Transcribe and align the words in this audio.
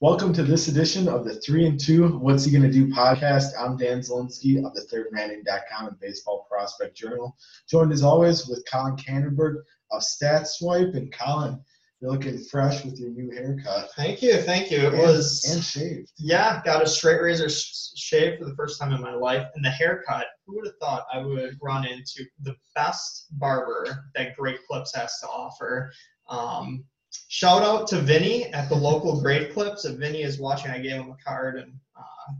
Welcome 0.00 0.34
to 0.34 0.42
this 0.42 0.68
edition 0.68 1.08
of 1.08 1.24
the 1.24 1.36
Three 1.40 1.66
and 1.66 1.80
Two 1.80 2.18
What's 2.18 2.44
He 2.44 2.52
Gonna 2.52 2.70
Do 2.70 2.86
podcast. 2.88 3.52
I'm 3.58 3.78
Dan 3.78 4.00
Zelinsky 4.00 4.62
of 4.62 4.74
the 4.74 4.86
ThirdManning.com 4.92 5.86
and 5.86 5.98
Baseball 5.98 6.46
Prospect 6.50 6.94
Journal, 6.94 7.34
joined 7.66 7.94
as 7.94 8.02
always 8.02 8.46
with 8.46 8.62
Colin 8.70 8.96
Canterberg 8.96 9.62
of 9.90 10.02
StatSwipe. 10.02 10.94
And 10.94 11.10
Colin, 11.14 11.58
you're 12.02 12.10
looking 12.10 12.44
fresh 12.44 12.84
with 12.84 13.00
your 13.00 13.08
new 13.08 13.30
haircut. 13.30 13.88
Thank 13.96 14.20
you, 14.20 14.36
thank 14.42 14.70
you. 14.70 14.80
It 14.80 14.92
and, 14.92 14.98
was 14.98 15.42
and 15.50 15.64
shaved. 15.64 16.12
yeah, 16.18 16.60
got 16.62 16.82
a 16.82 16.86
straight 16.86 17.22
razor 17.22 17.48
sh- 17.48 17.92
shave 17.96 18.38
for 18.38 18.44
the 18.44 18.54
first 18.54 18.78
time 18.78 18.92
in 18.92 19.00
my 19.00 19.14
life, 19.14 19.46
and 19.54 19.64
the 19.64 19.70
haircut. 19.70 20.26
Who 20.46 20.56
would 20.56 20.66
have 20.66 20.76
thought 20.78 21.06
I 21.10 21.20
would 21.20 21.56
run 21.62 21.86
into 21.86 22.22
the 22.42 22.54
best 22.74 23.28
barber 23.38 24.10
that 24.14 24.36
Great 24.36 24.58
Clips 24.68 24.94
has 24.94 25.18
to 25.20 25.26
offer? 25.26 25.90
Um, 26.28 26.84
shout 27.28 27.62
out 27.62 27.86
to 27.88 28.00
Vinny 28.00 28.52
at 28.52 28.68
the 28.68 28.74
local 28.74 29.20
Great 29.20 29.52
Clips. 29.52 29.84
If 29.84 29.98
Vinny 29.98 30.22
is 30.22 30.38
watching, 30.38 30.70
I 30.70 30.78
gave 30.78 30.92
him 30.92 31.10
a 31.10 31.16
card 31.24 31.56
and 31.58 31.72
uh, 31.96 32.34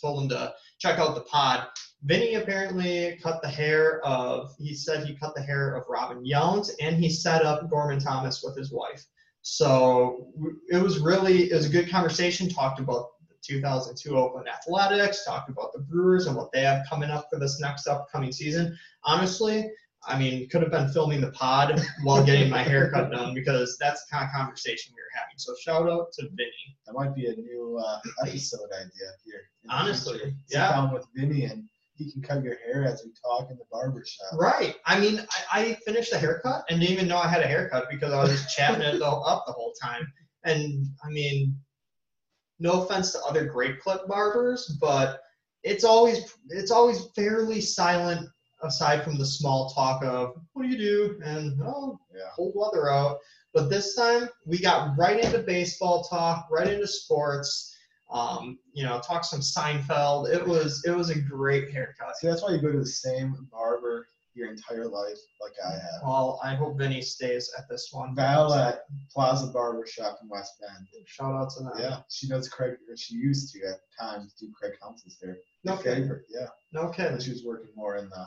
told 0.00 0.22
him 0.22 0.28
to 0.30 0.54
check 0.78 0.98
out 0.98 1.14
the 1.14 1.22
pod. 1.22 1.66
Vinny 2.04 2.34
apparently 2.34 3.18
cut 3.22 3.42
the 3.42 3.48
hair 3.48 4.00
of, 4.04 4.54
he 4.58 4.74
said 4.74 5.06
he 5.06 5.16
cut 5.16 5.34
the 5.34 5.42
hair 5.42 5.74
of 5.74 5.84
Robin 5.88 6.24
Yount 6.24 6.70
and 6.80 6.96
he 6.96 7.10
set 7.10 7.42
up 7.42 7.68
Gorman 7.70 7.98
Thomas 7.98 8.42
with 8.44 8.56
his 8.56 8.72
wife. 8.72 9.04
So 9.42 10.28
it 10.70 10.82
was 10.82 10.98
really, 10.98 11.50
it 11.50 11.54
was 11.54 11.66
a 11.66 11.70
good 11.70 11.90
conversation, 11.90 12.48
talked 12.48 12.80
about 12.80 13.10
the 13.28 13.36
2002 13.42 14.16
Oakland 14.16 14.48
Athletics, 14.48 15.24
talked 15.24 15.48
about 15.48 15.72
the 15.72 15.80
Brewers 15.80 16.26
and 16.26 16.36
what 16.36 16.52
they 16.52 16.62
have 16.62 16.86
coming 16.88 17.10
up 17.10 17.28
for 17.30 17.38
this 17.38 17.60
next 17.60 17.86
upcoming 17.86 18.32
season. 18.32 18.76
Honestly, 19.04 19.70
I 20.06 20.18
mean, 20.18 20.48
could 20.48 20.62
have 20.62 20.70
been 20.70 20.88
filming 20.88 21.20
the 21.20 21.32
pod 21.32 21.80
while 22.02 22.24
getting 22.24 22.48
my 22.50 22.62
haircut 22.62 23.10
done 23.10 23.34
because 23.34 23.76
that's 23.78 24.04
the 24.04 24.16
kind 24.16 24.28
of 24.28 24.34
conversation 24.34 24.94
we 24.94 25.00
were 25.00 25.20
having. 25.20 25.36
So 25.36 25.54
shout 25.60 25.88
out 25.88 26.12
to 26.14 26.28
Vinny. 26.30 26.76
That 26.86 26.94
might 26.94 27.14
be 27.14 27.26
a 27.26 27.34
new 27.34 27.82
uh, 27.84 27.98
episode 28.24 28.70
idea 28.72 29.10
here. 29.24 29.42
Honestly. 29.68 30.34
Yeah. 30.48 30.70
down 30.70 30.92
with 30.92 31.06
Vinny 31.14 31.44
and 31.44 31.68
he 31.94 32.12
can 32.12 32.22
cut 32.22 32.44
your 32.44 32.56
hair 32.58 32.84
as 32.84 33.02
we 33.04 33.12
talk 33.20 33.50
in 33.50 33.56
the 33.56 33.64
barber 33.70 34.04
shop. 34.06 34.38
Right. 34.38 34.76
I 34.84 35.00
mean, 35.00 35.26
I, 35.52 35.60
I 35.60 35.74
finished 35.86 36.10
the 36.10 36.18
haircut 36.18 36.64
and 36.68 36.80
didn't 36.80 36.92
even 36.92 37.08
know 37.08 37.16
I 37.16 37.28
had 37.28 37.42
a 37.42 37.46
haircut 37.46 37.86
because 37.90 38.12
I 38.12 38.22
was 38.22 38.30
just 38.30 38.54
chatting 38.54 38.82
it 38.82 39.02
all 39.02 39.26
up 39.26 39.44
the 39.46 39.52
whole 39.52 39.72
time. 39.82 40.06
And 40.44 40.86
I 41.02 41.08
mean, 41.08 41.58
no 42.58 42.82
offense 42.82 43.12
to 43.12 43.20
other 43.22 43.46
great 43.46 43.80
clip 43.80 44.06
barbers, 44.06 44.76
but 44.80 45.20
it's 45.62 45.84
always 45.84 46.36
it's 46.50 46.70
always 46.70 47.06
fairly 47.16 47.60
silent 47.60 48.28
aside 48.62 49.04
from 49.04 49.18
the 49.18 49.26
small 49.26 49.70
talk 49.70 50.02
of 50.04 50.34
what 50.52 50.62
do 50.62 50.68
you 50.68 50.78
do 50.78 51.20
and 51.24 51.60
oh 51.62 51.98
Yeah. 52.14 52.30
cold 52.34 52.52
weather 52.56 52.90
out. 52.90 53.18
But 53.54 53.68
this 53.70 53.94
time 53.94 54.28
we 54.44 54.58
got 54.58 54.96
right 54.98 55.22
into 55.22 55.38
baseball 55.40 56.04
talk, 56.04 56.48
right 56.50 56.68
into 56.68 56.86
sports. 56.86 57.72
Um, 58.10 58.58
you 58.72 58.84
know, 58.84 59.00
talk 59.00 59.24
some 59.24 59.40
Seinfeld. 59.40 60.32
It 60.32 60.46
was 60.46 60.84
it 60.86 60.92
was 60.92 61.10
a 61.10 61.18
great 61.20 61.70
haircut. 61.70 62.16
See, 62.16 62.28
that's 62.28 62.42
why 62.42 62.50
you 62.52 62.60
go 62.60 62.70
to 62.70 62.78
the 62.78 62.86
same 62.86 63.48
barber 63.50 64.06
your 64.34 64.50
entire 64.50 64.86
life, 64.86 65.16
like 65.40 65.54
I 65.66 65.72
have. 65.72 66.02
Well, 66.04 66.38
I 66.44 66.54
hope 66.54 66.76
Vinny 66.78 67.00
stays 67.00 67.50
at 67.58 67.64
this 67.70 67.88
one. 67.90 68.14
Val 68.14 68.52
at 68.52 68.80
Plaza 69.10 69.46
Barber 69.46 69.86
Shop 69.86 70.18
in 70.22 70.28
West 70.28 70.52
Bend. 70.60 70.86
Shout 71.06 71.34
out 71.34 71.50
to 71.56 71.64
them. 71.64 71.72
Yeah, 71.78 72.00
she 72.10 72.28
does 72.28 72.46
Craig, 72.48 72.74
or 72.88 72.96
she 72.98 73.14
used 73.14 73.52
to 73.54 73.60
at 73.66 73.80
times 73.98 74.34
do 74.38 74.52
Craig 74.52 74.74
Counsell's 74.80 75.16
hair. 75.22 75.38
No 75.64 75.76
kidding. 75.78 76.02
favorite, 76.04 76.26
yeah. 76.28 76.48
No 76.72 76.90
kidding. 76.90 77.14
But 77.14 77.22
she 77.22 77.30
was 77.30 77.44
working 77.44 77.70
more 77.74 77.96
in 77.96 78.08
the 78.10 78.26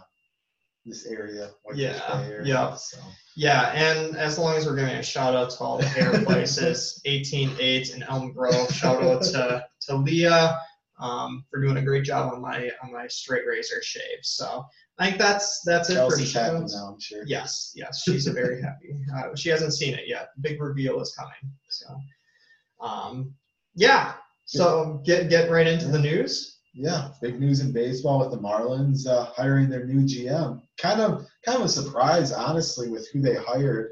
this 0.90 1.06
area, 1.06 1.52
White 1.64 1.78
Yeah, 1.78 1.94
Bay 1.94 2.32
area. 2.34 2.46
yeah. 2.48 2.76
So 2.76 2.98
Yeah, 3.36 3.72
and 3.74 4.18
as 4.18 4.38
long 4.38 4.56
as 4.56 4.66
we're 4.66 4.76
giving 4.76 4.96
a 4.96 5.04
shout 5.04 5.36
out 5.36 5.52
to 5.52 5.60
all 5.60 5.78
the 5.78 5.86
hair 5.88 6.12
places, 6.26 7.02
188 7.06 7.94
and 7.94 8.04
Elm 8.10 8.34
Grove. 8.34 8.70
Shout 8.74 9.02
out 9.04 9.22
to, 9.24 9.66
to 9.88 9.96
Leah 9.96 10.60
um, 11.00 11.46
for 11.50 11.62
doing 11.62 11.78
a 11.78 11.82
great 11.82 12.04
job 12.04 12.34
on 12.34 12.42
my 12.42 12.70
on 12.84 12.92
my 12.92 13.08
straight 13.08 13.46
razor 13.48 13.82
shave. 13.82 14.20
So 14.24 14.66
I 14.98 15.06
think 15.08 15.18
that's 15.18 15.62
that's 15.66 15.90
it 15.90 15.94
for 15.94 16.00
Chelsea's 16.10 16.34
happy 16.34 16.66
now, 16.68 16.92
I'm 16.94 17.00
sure. 17.00 17.24
Yes, 17.26 17.72
yes, 17.76 18.04
she's 18.04 18.28
very 18.28 18.62
happy. 18.62 18.94
Uh, 19.16 19.34
she 19.36 19.50
hasn't 19.50 19.74
seen 19.74 19.94
it 19.94 20.08
yet. 20.08 20.30
Big 20.42 20.62
reveal 20.62 21.00
is 21.00 21.16
coming. 21.18 21.54
So, 21.70 21.88
um, 22.82 23.34
yeah. 23.76 24.14
So 24.46 25.02
get 25.06 25.30
get 25.30 25.50
right 25.52 25.68
into 25.68 25.88
the 25.88 26.00
news. 26.00 26.59
Yeah, 26.74 27.10
big 27.22 27.40
news 27.40 27.62
in 27.62 27.72
baseball 27.72 28.20
with 28.20 28.32
the 28.32 28.38
Marlins 28.38 29.08
uh, 29.08 29.26
hiring 29.26 29.70
their 29.70 29.86
new 29.86 30.02
GM. 30.02 30.62
Kind 30.78 31.02
of, 31.02 31.26
kind 31.46 31.58
of 31.58 31.66
a 31.66 31.70
surprise, 31.70 32.32
honestly, 32.32 32.90
with 32.90 33.08
who 33.12 33.22
they 33.22 33.36
hired. 33.36 33.92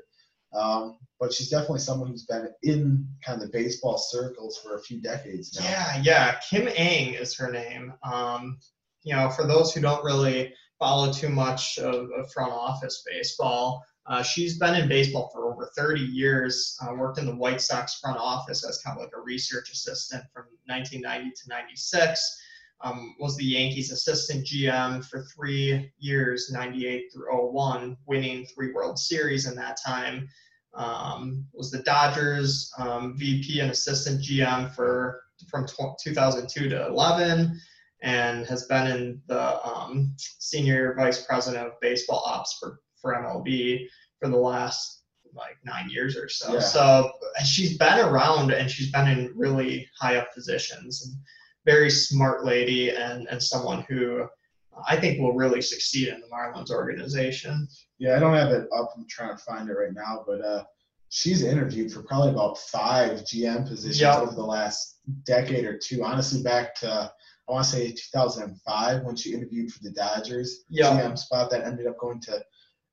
Um, 0.53 0.97
but 1.19 1.33
she's 1.33 1.49
definitely 1.49 1.79
someone 1.79 2.09
who's 2.09 2.25
been 2.25 2.49
in 2.63 3.07
kind 3.25 3.41
of 3.41 3.47
the 3.47 3.51
baseball 3.51 3.97
circles 3.97 4.59
for 4.63 4.75
a 4.75 4.81
few 4.81 5.01
decades 5.01 5.59
now. 5.59 5.65
Yeah, 5.65 6.01
yeah. 6.03 6.39
Kim 6.49 6.67
Ng 6.67 7.15
is 7.15 7.35
her 7.37 7.51
name. 7.51 7.93
Um, 8.03 8.59
you 9.03 9.15
know, 9.15 9.29
for 9.29 9.47
those 9.47 9.73
who 9.73 9.81
don't 9.81 10.03
really 10.03 10.53
follow 10.79 11.11
too 11.11 11.29
much 11.29 11.79
of, 11.79 12.09
of 12.11 12.31
front 12.31 12.51
office 12.51 13.03
baseball, 13.05 13.83
uh, 14.05 14.23
she's 14.23 14.57
been 14.57 14.75
in 14.75 14.87
baseball 14.87 15.29
for 15.33 15.51
over 15.51 15.69
30 15.75 16.01
years. 16.01 16.77
Uh, 16.81 16.93
worked 16.93 17.17
in 17.17 17.25
the 17.25 17.35
White 17.35 17.61
Sox 17.61 17.99
front 17.99 18.17
office 18.17 18.65
as 18.65 18.81
kind 18.81 18.97
of 18.97 19.03
like 19.03 19.13
a 19.15 19.21
research 19.21 19.71
assistant 19.71 20.23
from 20.33 20.45
1990 20.67 21.31
to 21.31 21.49
96. 21.49 22.41
Um, 22.81 23.15
was 23.19 23.35
the 23.35 23.45
Yankees 23.45 23.91
assistant 23.91 24.45
GM 24.45 25.03
for 25.03 25.25
three 25.35 25.91
years, 25.97 26.51
98 26.51 27.05
through 27.11 27.51
01, 27.51 27.97
winning 28.05 28.45
three 28.45 28.71
World 28.71 28.99
Series 28.99 29.47
in 29.47 29.55
that 29.55 29.79
time. 29.83 30.27
Um, 30.75 31.45
was 31.53 31.71
the 31.71 31.81
Dodgers 31.81 32.71
um, 32.77 33.17
VP 33.17 33.61
and 33.61 33.71
assistant 33.71 34.21
GM 34.21 34.75
for 34.75 35.21
from 35.49 35.65
tw- 35.65 35.97
2002 35.99 36.69
to 36.69 36.87
11, 36.87 37.59
and 38.03 38.45
has 38.45 38.65
been 38.65 38.87
in 38.87 39.21
the 39.27 39.65
um, 39.67 40.13
senior 40.17 40.93
vice 40.95 41.25
president 41.25 41.65
of 41.65 41.79
baseball 41.81 42.23
ops 42.25 42.57
for 42.59 42.79
for 43.01 43.15
MLB 43.15 43.87
for 44.19 44.29
the 44.29 44.37
last 44.37 44.97
like 45.33 45.57
nine 45.63 45.89
years 45.89 46.17
or 46.17 46.27
so. 46.29 46.53
Yeah. 46.53 46.59
So 46.59 47.11
she's 47.45 47.77
been 47.77 47.99
around 47.99 48.51
and 48.51 48.69
she's 48.69 48.91
been 48.91 49.07
in 49.07 49.31
really 49.35 49.87
high 49.99 50.17
up 50.17 50.33
positions 50.33 51.05
and 51.05 51.15
very 51.67 51.89
smart 51.89 52.45
lady 52.45 52.89
and 52.91 53.27
and 53.29 53.43
someone 53.43 53.85
who 53.89 54.25
I 54.87 54.95
think 54.95 55.19
will 55.19 55.33
really 55.33 55.61
succeed 55.61 56.07
in 56.07 56.21
the 56.21 56.27
Marlins 56.27 56.71
organization. 56.71 57.67
Yeah, 57.99 58.15
I 58.15 58.19
don't 58.19 58.35
have 58.35 58.51
it 58.51 58.67
up. 58.75 58.91
I'm 58.95 59.05
trying 59.09 59.35
to 59.35 59.43
find 59.43 59.69
it 59.69 59.73
right 59.73 59.93
now, 59.93 60.23
but 60.25 60.39
uh, 60.41 60.63
she's 61.09 61.43
interviewed 61.43 61.91
for 61.91 62.03
probably 62.03 62.29
about 62.29 62.57
five 62.59 63.21
GM 63.21 63.67
positions 63.67 63.99
Yeah. 63.99 64.19
over 64.19 64.33
the 64.35 64.45
last 64.57 64.99
decade 65.25 65.65
or 65.65 65.77
two. 65.77 66.03
Honestly, 66.03 66.41
back 66.41 66.73
to 66.75 67.11
I 67.49 67.51
want 67.51 67.65
to 67.65 67.71
say 67.71 67.91
2005 67.91 69.03
when 69.03 69.15
she 69.15 69.33
interviewed 69.33 69.71
for 69.73 69.81
the 69.83 69.91
Dodgers 69.91 70.63
Yeah. 70.69 70.91
GM 70.91 71.17
spot 71.17 71.49
that 71.51 71.65
ended 71.65 71.87
up 71.87 71.97
going 71.97 72.21
to 72.21 72.43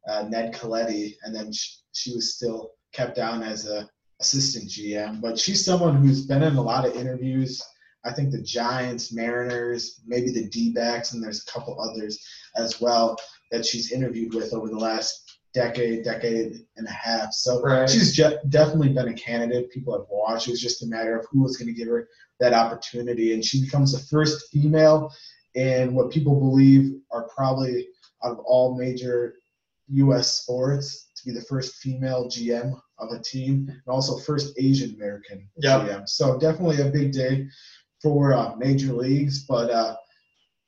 uh, 0.08 0.22
Ned 0.28 0.54
Colletti, 0.54 1.14
and 1.22 1.34
then 1.34 1.52
she, 1.52 1.70
she 1.92 2.14
was 2.14 2.34
still 2.34 2.72
kept 2.92 3.14
down 3.14 3.42
as 3.42 3.66
a 3.68 3.88
assistant 4.20 4.70
GM. 4.70 5.20
But 5.20 5.38
she's 5.38 5.64
someone 5.64 5.96
who's 5.96 6.26
been 6.26 6.42
in 6.42 6.56
a 6.56 6.62
lot 6.62 6.86
of 6.86 6.96
interviews. 6.96 7.62
I 8.04 8.12
think 8.12 8.31
the 8.31 8.42
Giants, 8.42 9.12
Mariners, 9.12 10.00
maybe 10.06 10.31
the 10.31 10.48
D-backs, 10.48 11.12
and 11.12 11.22
there's 11.22 11.42
a 11.42 11.50
couple 11.50 11.81
others 11.81 12.19
as 12.56 12.81
well 12.81 13.16
that 13.50 13.65
she's 13.65 13.92
interviewed 13.92 14.34
with 14.34 14.53
over 14.53 14.69
the 14.69 14.78
last 14.78 15.38
decade, 15.54 16.04
decade 16.04 16.64
and 16.76 16.87
a 16.87 16.91
half. 16.91 17.32
So 17.32 17.62
Right. 17.62 17.88
she's 17.88 18.12
je- 18.12 18.38
definitely 18.48 18.88
been 18.91 19.09
a 19.09 19.14
candidate. 19.14 19.70
People 19.70 19.97
have 19.97 20.06
watched. 20.10 20.48
It 20.48 20.50
was 20.50 20.60
just 20.60 20.82
a 20.82 20.87
matter 20.87 21.16
of 21.19 21.26
who 21.31 21.43
was 21.43 21.56
going 21.56 21.69
to 21.69 21.72
give 21.72 21.88
her 21.88 22.09
that 22.41 22.53
opportunity, 22.53 23.32
and 23.34 23.44
she 23.44 23.60
becomes 23.64 23.93
the 23.93 24.00
first 24.00 24.48
female 24.50 25.12
in 25.54 25.94
what 25.94 26.10
people 26.10 26.38
believe 26.41 26.94
are 27.12 27.28
probably 27.28 27.88
out 28.25 28.32
of 28.32 28.38
all 28.41 28.76
major 28.76 29.34
U.S. 29.88 30.38
sports 30.43 31.09
to 31.16 31.25
be 31.26 31.32
the 31.32 31.43
first 31.44 31.76
female 31.76 32.26
GM 32.28 32.75
of 32.98 33.10
a 33.12 33.22
team, 33.22 33.69
and 33.69 33.81
also 33.87 34.19
first 34.19 34.54
Asian 34.59 34.94
American 34.97 35.48
Yep. 35.59 35.81
GM. 35.82 36.09
So 36.09 36.38
definitely 36.38 36.81
a 36.81 36.90
big 36.90 37.12
day 37.12 37.46
for 38.04 38.34
uh, 38.34 38.54
major 38.56 38.92
leagues, 38.92 39.44
but 39.46 39.70
uh, 39.70 39.96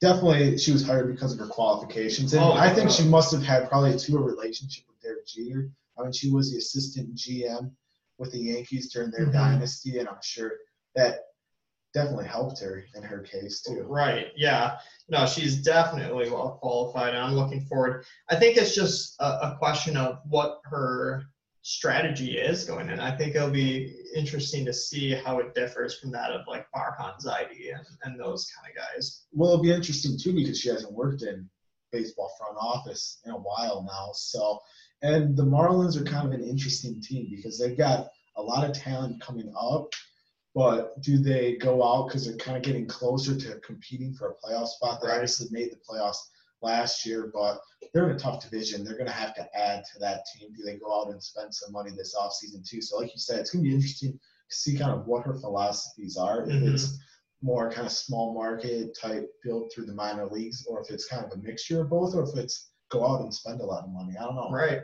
definitely 0.01 0.57
she 0.59 0.73
was 0.73 0.85
hired 0.85 1.07
because 1.15 1.33
of 1.35 1.39
her 1.39 1.47
qualifications, 1.47 2.33
and 2.33 2.43
Oh, 2.43 2.53
I 2.55 2.73
think 2.75 2.91
she 2.91 3.05
must 3.05 3.31
have 3.33 3.43
had 3.45 3.69
probably 3.69 3.93
a 3.93 3.99
two-way 3.99 4.23
relationship 4.23 4.85
with 4.89 4.99
Derek 5.03 5.27
Jeter. 5.27 5.71
I 5.99 6.03
mean, 6.03 6.13
she 6.13 6.31
was 6.31 6.51
the 6.51 6.59
assistant 6.59 7.15
GM 7.15 7.71
with 8.19 8.33
the 8.33 8.39
Yankees 8.39 8.91
during 8.93 9.11
their 9.11 9.27
Mhm. 9.27 9.33
dynasty, 9.35 9.99
and 9.99 10.09
I'm 10.09 10.23
sure 10.23 10.53
that 10.95 11.21
definitely 11.93 12.27
helped 12.27 12.59
her 12.61 12.85
in 12.95 13.03
her 13.03 13.21
case 13.21 13.61
too. 13.63 13.83
Right. 13.83 14.33
Yeah. 14.37 14.79
No, 15.09 15.27
she's 15.27 15.63
definitely 15.63 16.31
well 16.31 16.59
qualified, 16.61 17.15
and 17.15 17.23
I'm 17.23 17.35
looking 17.35 17.65
forward. 17.67 18.05
I 18.31 18.37
think 18.37 18.57
it's 18.57 18.75
just 18.75 19.15
a, 19.21 19.53
a 19.53 19.57
question 19.59 19.97
of 19.99 20.21
what 20.29 20.61
her 20.65 21.25
strategy 21.69 22.39
is 22.39 22.65
going 22.65 22.89
in. 22.91 23.01
I 23.01 23.17
think 23.17 23.35
it'll 23.35 23.51
be 23.51 23.93
interesting 24.15 24.65
to 24.67 24.73
see 24.73 25.11
how 25.11 25.41
it 25.41 25.53
differs 25.53 25.99
from 25.99 26.13
that 26.13 26.31
of 26.31 26.43
like 26.47 26.65
Farhan 26.71 27.21
Zaidi 27.21 27.75
and, 27.75 27.85
and 28.05 28.21
those 28.21 28.49
kind 28.55 28.71
of 28.71 28.77
guys. 28.77 29.25
Well, 29.33 29.51
it'll 29.55 29.65
be 29.65 29.73
interesting 29.73 30.17
too 30.17 30.33
because 30.33 30.61
she 30.61 30.69
hasn't 30.69 30.93
worked 30.93 31.23
in 31.23 31.51
baseball 31.91 32.31
front 32.39 32.57
office 32.61 33.19
in 33.25 33.33
a 33.33 33.37
while 33.37 33.83
now. 33.83 34.11
So, 34.15 34.61
and 35.03 35.37
the 35.37 35.43
Marlins 35.43 36.01
are 36.01 36.05
kind 36.05 36.29
of 36.29 36.33
an 36.39 36.45
interesting 36.47 37.01
team 37.03 37.27
because 37.35 37.59
they've 37.59 37.77
got 37.77 38.11
a 38.37 38.43
lot 38.43 38.69
of 38.69 38.73
talent 38.77 39.21
coming 39.21 39.53
up, 39.61 39.89
But 40.55 41.03
do 41.03 41.19
they 41.19 41.57
go 41.57 41.83
out 41.83 42.07
because 42.07 42.27
they're 42.27 42.37
kind 42.37 42.57
of 42.57 42.63
getting 42.63 42.87
closer 42.87 43.37
to 43.39 43.59
competing 43.61 44.15
for 44.15 44.31
a 44.31 44.35
playoff 44.35 44.69
spot? 44.69 45.01
They 45.01 45.09
Right. 45.09 45.15
obviously 45.17 45.49
made 45.51 45.73
the 45.73 45.77
playoffs 45.77 46.23
last 46.63 47.05
year, 47.07 47.31
but 47.35 47.59
they're 47.93 48.09
in 48.11 48.17
a 48.17 48.19
tough 48.19 48.43
division. 48.43 48.85
They're 48.85 48.97
going 48.97 49.07
to 49.07 49.13
have 49.13 49.35
to 49.35 49.47
add 49.59 49.85
to 49.93 49.99
that 50.01 50.25
team. 50.35 50.53
Do 50.57 50.63
they 50.65 50.77
go 50.77 51.01
out 51.01 51.11
and 51.11 51.23
spend 51.23 51.55
some 51.55 51.73
money 51.73 51.91
this 51.97 52.15
offseason 52.15 52.69
too? 52.69 52.81
So, 52.81 52.99
like 52.99 53.13
you 53.13 53.19
said, 53.21 53.41
it's 53.41 53.51
going 53.51 53.65
to 53.65 53.69
be 53.69 53.75
interesting 53.75 54.13
to 54.13 54.19
see 54.57 54.77
kind 54.79 54.91
of 54.93 55.07
what 55.07 55.25
her 55.25 55.35
philosophies 55.35 56.17
are. 56.17 56.43
If 56.49 56.63
Mhm. 56.63 56.75
it's 56.75 56.99
more 57.43 57.71
kind 57.71 57.87
of 57.87 57.93
small 57.93 58.33
market 58.35 58.97
type 59.01 59.29
build 59.45 59.71
through 59.73 59.87
the 59.87 59.95
minor 59.95 60.27
leagues, 60.27 60.65
or 60.67 60.81
if 60.81 60.91
it's 60.91 61.07
kind 61.07 61.25
of 61.25 61.33
a 61.33 61.43
mixture 61.43 61.83
of 61.83 61.91
both, 61.91 62.15
or 62.15 62.23
if 62.23 62.37
it's 62.37 62.71
go 62.91 63.07
out 63.07 63.21
and 63.21 63.35
spend 63.35 63.61
a 63.61 63.65
lot 63.67 63.85
of 63.85 63.91
money. 63.91 64.17
I 64.19 64.23
don't 64.23 64.37
know. 64.37 64.51
Right. 64.51 64.81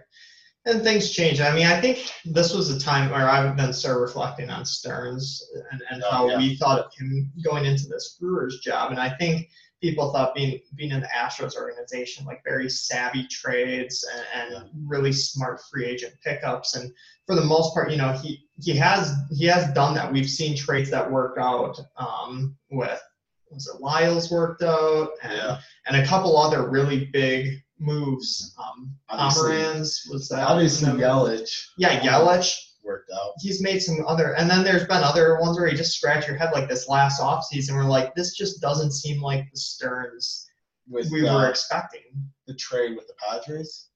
And 0.65 0.83
things 0.83 1.11
change. 1.11 1.41
I 1.41 1.53
mean, 1.55 1.67
I 1.67 1.81
think 1.81 2.13
this 2.25 2.55
was 2.55 2.71
a 2.71 2.79
time 2.79 3.11
where 3.11 3.29
I've 3.29 3.57
been 3.57 3.73
sort 3.73 3.97
of 3.97 4.03
reflecting 4.03 4.49
on 4.51 4.65
Stearns 4.65 5.43
and, 5.73 5.83
and 5.91 6.03
Oh, 6.05 6.11
how 6.11 6.29
yeah. 6.29 6.37
we 6.39 6.57
thought 6.57 6.79
of 6.79 6.95
him 6.95 7.33
going 7.43 7.65
into 7.65 7.87
this 7.89 8.17
Brewers 8.21 8.61
job. 8.61 8.91
And 8.93 9.01
I 9.01 9.09
think 9.17 9.49
people 9.83 10.13
thought 10.13 10.35
being 10.35 10.61
being 10.77 10.93
in 10.93 11.01
the 11.01 11.09
Astros 11.09 11.57
organization, 11.57 12.25
like 12.25 12.43
very 12.45 12.71
savvy 12.71 13.27
trades 13.27 14.09
and, 14.35 14.55
and 14.55 14.71
really 14.87 15.13
smart 15.13 15.61
free 15.71 15.85
agent 15.85 16.15
pickups. 16.25 16.77
And 16.77 16.91
for 17.27 17.35
the 17.35 17.45
most 17.45 17.75
part, 17.75 17.91
you 17.91 17.99
know, 17.99 18.13
he 18.13 18.47
he 18.61 18.75
has 18.77 19.15
he 19.31 19.45
has 19.47 19.71
done 19.75 19.95
that. 19.95 20.11
We've 20.11 20.31
seen 20.31 20.57
trades 20.57 20.89
that 20.91 21.11
work 21.11 21.37
out 21.39 21.79
um, 21.97 22.57
with 22.71 23.03
was 23.51 23.67
it 23.69 23.83
Lyles 23.83 24.31
worked 24.31 24.63
out 24.63 25.11
and 25.23 25.33
Yeah. 25.33 25.59
and 25.87 25.97
a 25.97 26.07
couple 26.07 26.39
other 26.39 26.71
really 26.71 27.07
big 27.13 27.59
moves. 27.79 28.55
Um, 28.59 28.95
Pomeranz 29.11 30.09
was 30.11 30.29
that 30.29 30.47
Obviously? 30.49 30.89
Yelich 30.93 31.67
Yeah, 31.77 32.01
Yelich. 32.01 32.55
Worked 32.85 33.11
out. 33.15 33.33
He's 33.41 33.63
made 33.63 33.81
some 33.81 34.05
other, 34.07 34.35
and 34.35 34.49
then 34.51 34.65
there's 34.65 34.87
been 34.87 35.03
other 35.03 35.39
ones 35.41 35.59
where 35.59 35.69
you 35.69 35.77
just 35.77 35.97
scratch 35.97 36.27
your 36.27 36.37
head 36.37 36.51
like 36.53 36.69
this 36.69 36.89
last 36.89 37.21
offseason. 37.21 37.75
We're 37.75 37.85
like, 37.85 38.15
this 38.15 38.35
just 38.37 38.61
doesn't 38.61 38.93
seem 38.93 39.21
like 39.21 39.51
the 39.51 39.59
Stearns 39.59 40.47
with 40.89 41.11
we 41.11 41.27
uh, 41.27 41.35
were 41.35 41.49
expecting. 41.49 42.03
the 42.47 42.55
trade 42.55 42.97
with 42.97 43.07
the 43.07 43.15
Padres. 43.15 43.89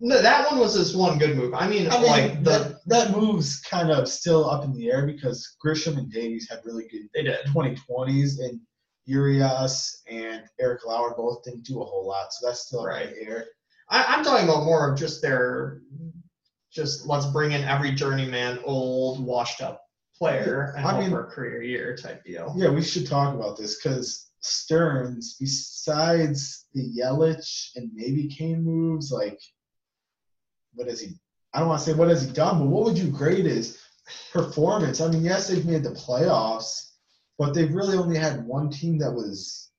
No, 0.00 0.20
that 0.20 0.50
one 0.50 0.58
was 0.58 0.74
just 0.74 0.96
one 0.96 1.18
good 1.18 1.36
move. 1.36 1.54
I 1.54 1.68
mean, 1.68 1.88
I 1.90 1.98
mean, 1.98 2.06
like 2.10 2.42
the 2.44 2.50
that, 2.50 2.80
that 2.86 3.10
move's 3.16 3.60
kind 3.60 3.90
of 3.90 4.08
still 4.08 4.50
up 4.50 4.64
in 4.64 4.72
the 4.74 4.90
air 4.90 5.06
because 5.06 5.56
Grisham 5.64 5.96
and 5.98 6.10
Davies 6.10 6.48
had 6.50 6.60
really 6.64 6.86
good 6.90 7.02
they 7.14 7.22
did. 7.22 7.46
2020s, 7.46 8.40
and 8.40 8.60
Urias 9.06 10.02
and 10.08 10.42
Eric 10.60 10.84
Lauer 10.86 11.14
both 11.16 11.44
didn't 11.44 11.64
do 11.64 11.80
a 11.80 11.84
whole 11.84 12.06
lot, 12.06 12.32
so 12.32 12.46
that's 12.46 12.66
still 12.66 12.80
up 12.80 12.86
Right. 12.86 13.08
in 13.08 13.14
the 13.14 13.22
air. 13.22 13.46
I'm 13.90 14.24
talking 14.24 14.48
about 14.48 14.64
more 14.64 14.90
of 14.90 14.98
just 14.98 15.20
their, 15.22 15.82
just 16.74 17.06
let's 17.06 17.26
bring 17.26 17.52
in 17.52 17.62
every 17.62 17.92
journeyman, 17.92 18.58
old, 18.64 19.24
washed 19.24 19.62
up 19.62 19.82
player 20.16 20.74
and 20.76 20.86
I 20.86 20.92
hope 20.92 21.00
mean- 21.00 21.10
for 21.10 21.26
a 21.26 21.30
career 21.30 21.62
year 21.62 21.96
type 21.96 22.24
deal. 22.24 22.54
Yeah, 22.56 22.70
we 22.70 22.82
should 22.82 23.06
talk 23.06 23.34
about 23.34 23.56
this 23.56 23.76
because 23.76 24.30
Stearns, 24.40 25.36
besides 25.40 26.66
the 26.74 26.88
Yelich 26.98 27.70
and 27.76 27.90
maybe 27.94 28.28
Cain 28.28 28.62
moves, 28.62 29.10
like, 29.10 29.40
what 30.74 30.88
has 30.88 31.00
he? 31.00 31.14
I 31.52 31.60
don't 31.60 31.68
want 31.68 31.80
to 31.82 31.90
say 31.90 31.96
what 31.96 32.08
has 32.08 32.24
he 32.26 32.32
done, 32.32 32.58
but 32.58 32.66
what 32.68 32.84
would 32.84 32.98
you 32.98 33.10
grade 33.10 33.46
his 33.46 33.78
performance? 34.32 35.00
I 35.00 35.08
mean, 35.08 35.22
yes, 35.24 35.48
they've 35.48 35.64
made 35.64 35.82
the 35.84 35.90
playoffs, 35.90 36.90
but 37.38 37.54
they've 37.54 37.72
really 37.72 37.96
only 37.96 38.18
had 38.18 38.44
one 38.44 38.70
team 38.70 38.98
that 38.98 39.12
was, 39.12 39.70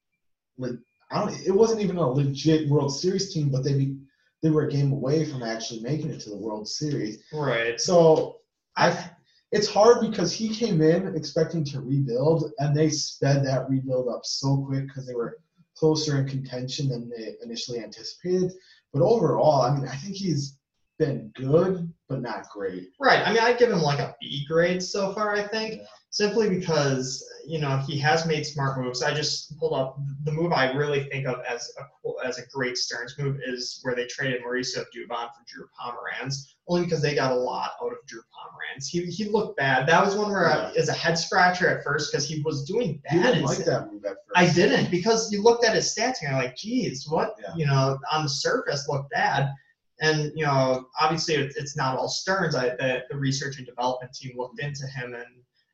like, 0.58 0.72
I 1.12 1.20
don't. 1.20 1.40
It 1.46 1.52
wasn't 1.52 1.82
even 1.82 1.98
a 1.98 2.10
legit 2.10 2.68
World 2.70 2.94
Series 2.94 3.32
team, 3.34 3.52
but 3.52 3.64
they 3.64 3.96
they 4.44 4.50
were 4.50 4.68
a 4.68 4.72
game 4.72 4.92
away 4.92 5.26
from 5.26 5.44
actually 5.44 5.80
making 5.82 6.12
it 6.12 6.20
to 6.22 6.30
the 6.30 6.38
World 6.38 6.68
Series. 6.68 7.24
Right. 7.34 7.80
So 7.80 8.38
I, 8.78 9.10
it's 9.52 9.68
hard 9.68 10.02
because 10.02 10.34
he 10.34 10.50
came 10.50 10.82
in 10.82 11.16
expecting 11.16 11.64
to 11.66 11.82
rebuild, 11.82 12.52
and 12.60 12.76
they 12.76 12.90
sped 12.90 13.46
that 13.46 13.70
rebuild 13.70 14.10
up 14.10 14.22
so 14.24 14.66
quick 14.68 14.88
because 14.88 15.08
they 15.08 15.16
were 15.16 15.40
closer 15.76 16.20
in 16.20 16.28
contention 16.28 16.90
than 16.90 17.10
they 17.10 17.36
initially 17.44 17.80
anticipated. 17.80 18.52
But 18.94 19.02
overall, 19.02 19.62
I 19.62 19.76
mean, 19.76 19.88
I 19.88 19.96
think 19.96 20.16
he's 20.16 20.58
been 20.98 21.32
good, 21.36 21.92
but 22.08 22.22
not 22.22 22.50
great. 22.50 22.90
Right. 23.00 23.26
I 23.26 23.34
mean, 23.34 23.42
I'd 23.42 23.58
give 23.58 23.72
him 23.72 23.82
like 23.82 24.00
a 24.00 24.16
B 24.22 24.46
grade 24.48 24.82
so 24.82 25.14
far, 25.14 25.34
I 25.36 25.44
think, 25.44 25.76
Yeah. 25.76 25.86
Simply 26.16 26.48
because, 26.50 27.22
you 27.46 27.60
know, 27.60 27.76
he 27.86 28.00
has 28.00 28.26
made 28.26 28.46
smart 28.46 28.80
moves. 28.80 29.04
I 29.04 29.14
just 29.14 29.60
pulled 29.60 29.74
up 29.74 30.00
the 30.24 30.32
move 30.32 30.54
I 30.54 30.72
really 30.72 31.04
think 31.10 31.28
of 31.28 31.42
as 31.46 31.70
a 31.78 31.84
as 32.26 32.38
a 32.38 32.48
great 32.54 32.78
Stearns 32.78 33.16
move 33.20 33.38
is 33.46 33.80
where 33.84 33.96
they 33.96 34.06
traded 34.06 34.42
Mauricio 34.42 34.86
Dubon 34.96 35.28
for 35.28 35.44
Drew 35.46 35.66
Pomeranz, 35.78 36.54
only 36.70 36.86
because 36.86 37.02
they 37.02 37.16
got 37.16 37.34
a 37.34 37.36
lot 37.36 37.72
out 37.84 37.92
of 37.92 37.98
Drew 38.08 38.22
Pomeranz. 38.22 38.88
He, 38.88 39.06
he 39.08 39.26
looked 39.26 39.58
bad. 39.58 39.88
That 39.90 40.06
was 40.06 40.16
one 40.16 40.32
where 40.32 40.48
I, 40.50 40.72
Yeah. 40.72 40.80
as 40.82 40.88
a 40.88 40.94
head 40.94 41.18
scratcher 41.18 41.68
at 41.68 41.84
first 41.84 42.14
because 42.14 42.26
he 42.26 42.42
was 42.44 42.64
doing 42.64 43.02
bad. 43.10 43.22
didn't 43.22 43.44
like 43.44 43.66
that 43.66 43.92
move 43.92 44.06
at 44.06 44.12
first. 44.26 44.38
I 44.38 44.50
didn't 44.54 44.90
because 44.90 45.30
you 45.34 45.44
looked 45.44 45.66
at 45.66 45.76
his 45.76 45.94
stats 45.94 46.22
and 46.22 46.30
you're 46.30 46.40
like, 46.40 46.56
geez, 46.56 47.06
what 47.10 47.36
Yeah. 47.42 47.54
you 47.58 47.66
know 47.66 48.00
on 48.10 48.24
the 48.24 48.30
surface 48.30 48.88
looked 48.88 49.10
bad. 49.12 49.52
And 50.00 50.32
you 50.34 50.46
know, 50.46 50.88
obviously 50.98 51.36
it's 51.36 51.76
not 51.76 51.98
all 51.98 52.08
Stearns. 52.08 52.56
I, 52.56 52.70
the, 52.70 53.04
the 53.10 53.18
research 53.18 53.58
and 53.58 53.66
development 53.68 54.14
team 54.14 54.38
looked 54.38 54.62
into 54.62 54.88
him 54.88 55.14
and 55.14 55.26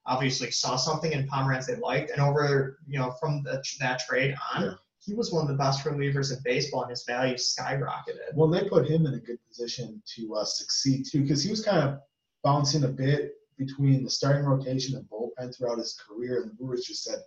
obviously 0.05 0.49
saw 0.51 0.75
something 0.75 1.11
in 1.11 1.27
Pomeranz 1.27 1.67
they 1.67 1.75
liked. 1.75 2.11
And 2.11 2.21
over 2.21 2.79
you 2.87 2.99
know 2.99 3.11
from 3.19 3.43
the, 3.43 3.63
that 3.79 3.99
trade 3.99 4.35
on, 4.55 4.63
Yeah. 4.63 4.73
he 4.99 5.13
was 5.13 5.31
one 5.31 5.43
of 5.43 5.47
the 5.47 5.55
best 5.57 5.83
relievers 5.85 6.35
in 6.35 6.39
baseball, 6.43 6.81
and 6.83 6.89
his 6.89 7.03
value 7.05 7.35
skyrocketed. 7.35 8.33
Well, 8.33 8.49
they 8.49 8.67
put 8.67 8.87
him 8.87 9.05
in 9.05 9.13
a 9.13 9.19
good 9.19 9.39
position 9.47 10.01
to 10.15 10.35
uh, 10.35 10.45
succeed 10.45 11.05
too, 11.09 11.21
because 11.21 11.43
he 11.43 11.49
was 11.49 11.63
kind 11.63 11.79
of 11.87 11.99
bouncing 12.43 12.83
a 12.83 12.87
bit 12.87 13.33
between 13.57 14.03
the 14.03 14.09
starting 14.09 14.45
rotation 14.45 14.95
and 14.95 15.05
bullpen 15.09 15.55
throughout 15.55 15.77
his 15.77 15.95
career. 16.07 16.41
And 16.41 16.51
the 16.51 16.55
Brewers 16.55 16.85
just 16.85 17.03
said, 17.03 17.19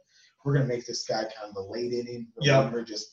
"We're 0.45 0.55
going 0.55 0.67
to 0.69 0.75
make 0.75 0.85
this 0.87 1.05
guy 1.07 1.23
kind 1.23 1.51
of 1.51 1.57
a 1.57 1.61
late 1.71 1.93
inning 1.93 2.27
Yep. 2.41 2.59
reliever. 2.73 2.83
Just 2.83 3.13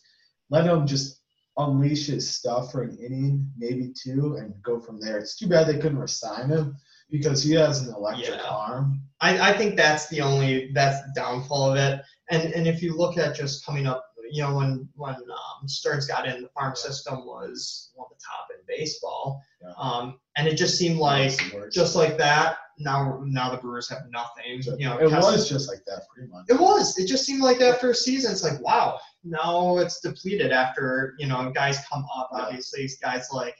let 0.50 0.66
him 0.66 0.88
just 0.88 1.19
unleash 1.58 2.08
his 2.08 2.28
stuff 2.28 2.72
for 2.72 2.81
an 2.81 2.98
inning, 2.98 3.48
maybe 3.58 3.94
two, 3.96 4.38
and 4.38 4.54
go 4.63 4.80
from 4.80 5.00
there." 5.00 5.19
It's 5.19 5.36
too 5.38 5.48
bad 5.48 5.68
they 5.68 5.78
couldn't 5.78 6.00
resign 6.00 6.50
him 6.50 6.75
because 7.12 7.44
he 7.44 7.54
has 7.54 7.81
an 7.88 7.94
electric 7.94 8.30
Yeah. 8.40 8.42
arm. 8.48 9.02
I, 9.22 9.52
I 9.52 9.58
think 9.58 9.76
that's 9.78 10.08
the 10.10 10.22
only 10.22 10.72
that's 10.74 11.02
the 11.06 11.12
downfall 11.16 11.72
of 11.72 11.78
it. 11.78 12.02
And 12.32 12.54
and 12.54 12.68
if 12.68 12.82
you 12.82 12.96
look 12.96 13.18
at 13.18 13.36
just 13.36 13.66
coming 13.66 13.86
up, 13.86 14.06
you 14.32 14.42
know, 14.42 14.56
when 14.56 14.88
when 14.96 15.16
um, 15.16 15.68
Stearns 15.68 16.08
got 16.08 16.28
in, 16.28 16.42
the 16.42 16.50
farm 16.50 16.76
system 16.76 17.26
was 17.26 17.92
one 17.96 18.08
of 18.12 18.18
the 18.18 18.24
top 18.26 18.48
in 18.52 18.64
baseball. 18.68 19.42
Yeah. 19.62 19.74
Um, 19.78 20.20
and 20.38 20.48
it 20.48 20.56
just 20.56 20.78
seemed 20.78 20.98
like 20.98 21.32
That's 21.38 21.52
the 21.52 21.58
worst. 21.58 21.76
just 21.76 21.96
like 21.96 22.18
that. 22.18 22.58
Now 22.80 23.22
now 23.26 23.52
the 23.52 23.58
Brewers 23.58 23.88
have 23.90 24.04
nothing. 24.10 24.62
You 24.80 24.88
know, 24.88 24.98
it 24.98 25.10
Kessler- 25.10 25.34
was 25.34 25.48
just 25.48 25.70
like 25.70 25.84
that, 25.86 26.02
pretty 26.13 26.32
much. 26.32 26.46
It 26.50 26.60
was. 26.60 26.98
It 26.98 27.06
just 27.08 27.25
seemed 27.25 27.44
like 27.44 27.62
after 27.62 27.92
a 27.92 27.96
season, 27.96 28.32
it's 28.32 28.44
like 28.44 28.60
wow. 28.62 28.98
Now 29.24 29.78
it's 29.78 30.00
depleted 30.00 30.51
after 30.51 31.13
you 31.20 31.28
know 31.28 31.51
guys 31.51 31.80
come 31.92 32.06
up. 32.16 32.30
Yeah. 32.34 32.44
Obviously, 32.44 32.90
guys 33.04 33.28
like 33.32 33.58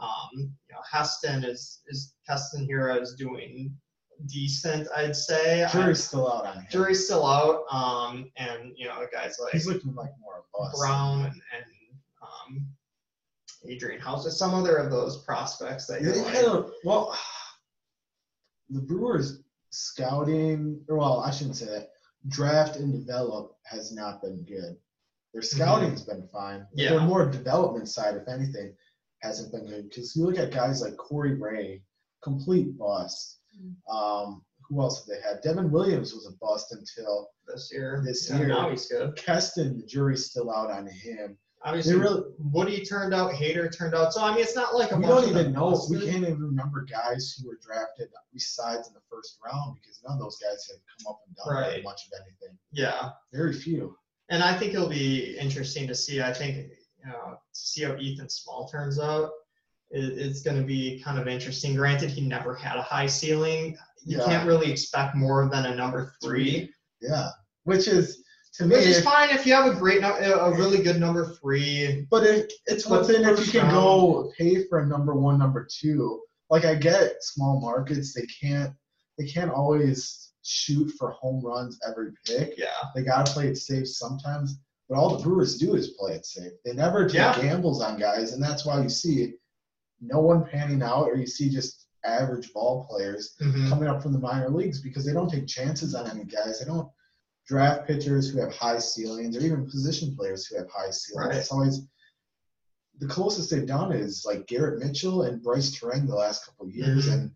um, 0.00 0.30
you 0.34 0.46
know 0.72 0.80
Keston 0.90 1.44
is 1.44 1.82
is 1.88 2.14
Keston 2.26 2.66
Hiura 2.66 3.02
is 3.02 3.14
doing 3.16 3.76
decent, 4.26 4.88
I'd 4.96 5.16
say. 5.16 5.64
I- 5.64 5.70
Jury's 5.70 6.04
still 6.04 6.30
out 6.30 6.46
on 6.46 6.56
him. 6.58 6.66
jury's 6.70 7.04
still 7.04 7.26
out. 7.26 7.64
Um, 7.70 8.30
and 8.36 8.72
you 8.76 8.86
know 8.86 9.06
guys 9.12 9.36
like 9.40 9.52
He's 9.52 9.66
looking 9.66 9.94
like 9.94 10.10
more 10.20 10.38
of 10.38 10.44
a 10.54 10.58
bust. 10.64 10.78
Brown 10.78 11.24
and, 11.26 11.34
and 11.54 11.64
um, 12.22 12.66
Adrian 13.68 14.00
Houser, 14.00 14.28
or 14.28 14.32
some 14.32 14.54
other 14.54 14.76
of 14.76 14.90
those 14.90 15.24
prospects 15.24 15.86
that 15.86 16.02
you're 16.02 16.12
They 16.12 16.22
like, 16.22 16.34
a, 16.46 16.70
well, 16.84 17.16
the 18.70 18.80
Brewers 18.80 19.42
scouting, 19.70 20.80
or 20.88 20.96
well, 20.98 21.20
I 21.20 21.30
shouldn't 21.30 21.56
say 21.56 21.66
that. 21.66 21.90
Draft 22.28 22.76
and 22.76 22.90
develop 22.92 23.56
has 23.64 23.92
not 23.92 24.22
been 24.22 24.42
good. 24.44 24.76
Their 25.34 25.42
scouting's 25.42 26.02
been 26.02 26.26
fine. 26.32 26.60
Mm-hmm. 26.60 26.78
Yeah. 26.78 26.90
Their 26.90 27.00
more 27.00 27.28
development 27.30 27.88
side, 27.88 28.14
if 28.16 28.28
anything, 28.28 28.72
hasn't 29.20 29.52
been 29.52 29.66
good. 29.66 29.88
Because 29.90 30.14
you 30.16 30.24
look 30.24 30.38
at 30.38 30.50
guys 30.52 30.80
like 30.80 30.96
Corey 30.96 31.34
Ray, 31.34 31.82
complete 32.22 32.78
bust. 32.78 33.40
Mm-hmm. 33.60 33.96
Um, 33.96 34.42
who 34.68 34.80
else 34.80 35.00
have 35.00 35.06
they 35.06 35.20
had? 35.26 35.40
Devin 35.42 35.70
Williams 35.70 36.14
was 36.14 36.26
a 36.26 36.32
bust 36.40 36.72
until 36.72 37.28
this 37.46 37.70
year. 37.72 38.02
This 38.04 38.28
Yeah, 38.30 38.38
year. 38.38 38.48
now 38.48 38.70
he's 38.70 38.86
good. 38.86 39.14
Keston. 39.16 39.78
The 39.78 39.86
jury's 39.86 40.26
still 40.30 40.50
out 40.50 40.70
on 40.70 40.86
him. 40.86 41.36
Obviously, 41.66 41.92
They 41.94 41.98
really, 41.98 42.22
Woody 42.38 42.84
turned 42.84 43.14
out, 43.14 43.32
Hader 43.32 43.74
turned 43.74 43.94
out. 43.94 44.12
So 44.12 44.22
I 44.22 44.32
mean, 44.34 44.42
it's 44.42 44.54
not 44.56 44.74
like 44.74 44.92
a 44.92 44.96
we 44.96 45.02
bunch 45.02 45.14
don't 45.14 45.24
of 45.24 45.30
even 45.30 45.44
them 45.44 45.52
know. 45.54 45.86
We 45.90 45.98
can't 46.00 46.22
even 46.22 46.38
remember 46.40 46.84
guys 46.84 47.34
who 47.38 47.48
were 47.48 47.58
drafted 47.62 48.08
besides 48.34 48.88
in 48.88 48.94
the 48.94 49.00
first 49.10 49.38
round 49.44 49.76
because 49.80 50.00
none 50.06 50.14
of 50.14 50.20
those 50.20 50.36
guys 50.38 50.66
have 50.70 50.78
come 50.98 51.12
up 51.12 51.20
and 51.26 51.36
done 51.36 51.46
very 51.62 51.74
Right. 51.76 51.84
much 51.84 52.02
of 52.06 52.20
anything. 52.20 52.58
Yeah, 52.72 53.10
Very 53.32 53.52
few. 53.54 53.96
and 54.30 54.42
I 54.42 54.58
think 54.58 54.74
it'll 54.74 54.88
be 54.90 55.38
interesting 55.38 55.86
to 55.88 55.94
see. 55.94 56.20
I 56.20 56.32
think 56.34 56.56
you 57.02 57.06
know 57.10 57.30
to 57.32 57.58
see 57.58 57.82
how 57.84 57.96
Ethan 57.96 58.28
Small 58.28 58.68
turns 58.68 58.98
out. 58.98 59.30
It, 59.94 60.18
it's 60.18 60.42
going 60.42 60.56
to 60.60 60.66
be 60.66 61.00
kind 61.04 61.18
of 61.18 61.28
interesting. 61.28 61.74
Granted, 61.76 62.10
he 62.10 62.20
never 62.20 62.54
had 62.54 62.76
a 62.76 62.82
high 62.82 63.06
ceiling. 63.06 63.76
You 64.04 64.18
Yeah. 64.18 64.24
can't 64.26 64.46
really 64.46 64.70
expect 64.70 65.14
more 65.14 65.48
than 65.48 65.66
a 65.66 65.74
number 65.74 66.12
three. 66.22 66.70
Yeah, 67.00 67.28
which 67.62 67.86
is 67.88 68.22
to 68.54 68.66
me. 68.66 68.76
Which 68.76 68.86
is 68.86 69.02
fine 69.02 69.30
if 69.30 69.46
you 69.46 69.54
have 69.54 69.66
a 69.72 69.74
great, 69.74 70.02
a 70.02 70.52
really 70.56 70.82
good 70.82 70.98
number 71.00 71.34
three. 71.40 72.06
but 72.10 72.24
it, 72.24 72.52
it's 72.66 72.86
one 72.86 73.04
thing 73.04 73.24
if 73.24 73.38
you 73.46 73.60
can 73.60 73.70
go 73.70 74.30
pay 74.36 74.66
for 74.68 74.80
a 74.80 74.86
number 74.86 75.14
one, 75.14 75.38
number 75.38 75.66
two. 75.70 76.20
Like 76.50 76.64
I 76.64 76.74
get 76.74 77.22
small 77.22 77.60
markets, 77.60 78.12
they 78.14 78.26
can't 78.40 78.72
they 79.18 79.26
can't 79.26 79.50
always 79.50 80.32
shoot 80.42 80.90
for 80.98 81.10
home 81.12 81.40
runs 81.42 81.78
every 81.88 82.10
pick. 82.26 82.54
Yeah. 82.58 82.66
They 82.94 83.02
got 83.02 83.26
to 83.26 83.32
play 83.32 83.46
it 83.48 83.56
safe 83.56 83.88
sometimes. 83.88 84.58
But 84.88 84.98
all 84.98 85.16
the 85.16 85.22
Brewers 85.22 85.56
do 85.56 85.74
is 85.76 85.90
play 85.98 86.12
it 86.12 86.26
safe. 86.26 86.52
They 86.64 86.74
never 86.74 87.06
take 87.06 87.14
Yeah. 87.14 87.40
gambles 87.40 87.80
on 87.80 87.98
guys, 87.98 88.32
and 88.32 88.42
that's 88.42 88.66
why 88.66 88.82
you 88.82 88.88
see 88.90 89.34
no 90.00 90.20
one 90.20 90.44
panning 90.44 90.82
out, 90.82 91.04
or 91.08 91.16
you 91.16 91.26
see 91.26 91.48
just 91.48 91.86
average 92.04 92.52
ball 92.52 92.86
players 92.90 93.34
Mhm. 93.40 93.68
coming 93.68 93.88
up 93.88 94.02
from 94.02 94.12
the 94.12 94.18
minor 94.18 94.50
leagues 94.50 94.80
because 94.80 95.04
they 95.06 95.12
don't 95.14 95.30
take 95.30 95.46
chances 95.46 95.94
on 95.94 96.10
any 96.10 96.24
guys. 96.24 96.58
They 96.60 96.66
don't 96.66 96.90
draft 97.46 97.86
pitchers 97.86 98.28
who 98.30 98.40
have 98.40 98.52
high 98.54 98.78
ceilings, 98.78 99.36
or 99.36 99.40
even 99.40 99.68
position 99.70 100.14
players 100.16 100.46
who 100.46 100.56
have 100.56 100.68
high 100.70 100.90
ceilings. 100.90 101.28
Right. 101.28 101.36
It's 101.38 101.50
always 101.52 101.80
the 103.00 103.06
closest 103.08 103.50
they've 103.50 103.66
done 103.66 103.92
is 103.92 104.24
like 104.26 104.46
Garrett 104.46 104.78
Mitchell 104.78 105.22
and 105.22 105.42
Brice 105.42 105.70
Turang 105.76 106.06
the 106.06 106.14
last 106.14 106.44
couple 106.46 106.66
of 106.66 106.72
years, 106.74 107.06
Mhm. 107.08 107.12
and 107.12 107.30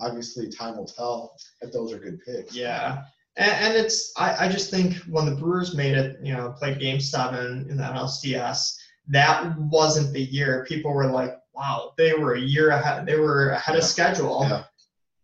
obviously 0.00 0.48
time 0.50 0.76
will 0.76 0.86
tell 0.86 1.36
if 1.60 1.72
those 1.72 1.92
are 1.92 1.98
good 1.98 2.20
picks. 2.24 2.54
Yeah. 2.54 3.04
And, 3.36 3.52
and 3.52 3.74
it's 3.76 4.12
I, 4.16 4.46
I 4.46 4.48
just 4.48 4.70
think 4.70 4.96
when 5.04 5.26
the 5.26 5.36
Brewers 5.36 5.74
made 5.76 5.96
it, 5.96 6.18
you 6.24 6.32
know, 6.32 6.52
played 6.58 6.80
game 6.80 7.00
seven 7.00 7.68
in 7.70 7.76
the 7.76 7.84
NLCS, 7.84 8.76
that 9.08 9.56
wasn't 9.58 10.12
the 10.12 10.22
year. 10.22 10.64
People 10.68 10.92
were 10.92 11.10
like, 11.10 11.39
wow, 11.54 11.92
they 11.98 12.14
were 12.14 12.34
a 12.34 12.40
year 12.40 12.70
ahead 12.70 13.06
they 13.06 13.18
were 13.18 13.50
ahead 13.50 13.76
of 13.76 13.84
schedule. 13.84 14.46
Yeah. 14.48 14.64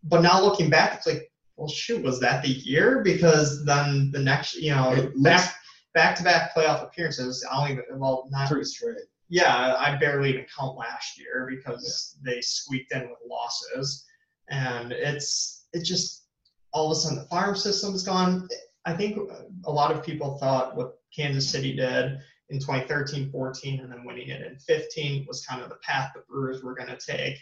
But 0.05 0.23
now 0.23 0.41
looking 0.43 0.71
back, 0.71 0.95
it's 0.97 1.07
like, 1.07 1.31
well 1.57 1.69
shoot, 1.69 2.03
was 2.03 2.21
that 2.21 2.43
the 2.43 2.51
year? 2.51 3.03
Because 3.03 3.65
then 3.65 4.11
the 4.13 4.21
next 4.21 4.57
you 4.57 4.71
know, 4.75 4.93
It 4.93 5.23
back 5.23 5.55
back 5.95 6.17
to 6.17 6.23
back 6.23 6.55
playoff 6.55 6.83
appearances, 6.83 7.45
I 7.51 7.69
don't 7.69 7.79
even 7.79 7.99
well 7.99 8.29
not 8.31 8.49
Three 8.49 8.65
straight. 8.65 8.99
yeah, 9.29 9.75
I 9.79 9.97
barely 9.97 10.31
even 10.31 10.47
count 10.57 10.77
last 10.77 11.19
year 11.19 11.49
because 11.51 12.17
they 12.25 12.41
squeaked 12.41 12.93
in 12.93 13.03
with 13.03 13.19
losses, 13.29 14.05
and 14.51 14.93
it's 14.93 15.67
it 15.73 15.83
just 15.83 16.27
all 16.73 16.87
of 16.91 16.93
a 16.93 17.01
sudden 17.01 17.19
the 17.19 17.25
farm 17.25 17.57
system's 17.57 18.03
gone. 18.03 18.49
I 18.85 18.93
think 18.93 19.19
a 19.65 19.73
lot 19.73 19.91
of 19.91 20.05
people 20.05 20.39
thought 20.39 20.77
what 20.77 20.99
Kansas 21.15 21.49
City 21.49 21.75
did 21.75 22.19
in 22.51 22.59
2013, 22.59 23.31
14, 23.31 23.81
and 23.81 23.91
then 23.91 24.05
winning 24.05 24.29
it 24.29 24.43
in 24.43 24.57
15 24.59 25.25
was 25.27 25.45
kind 25.45 25.63
of 25.63 25.69
the 25.69 25.77
path 25.77 26.13
the 26.15 26.23
Brewers 26.29 26.63
were 26.63 26.75
going 26.75 26.89
to 26.89 26.99
take, 26.99 27.37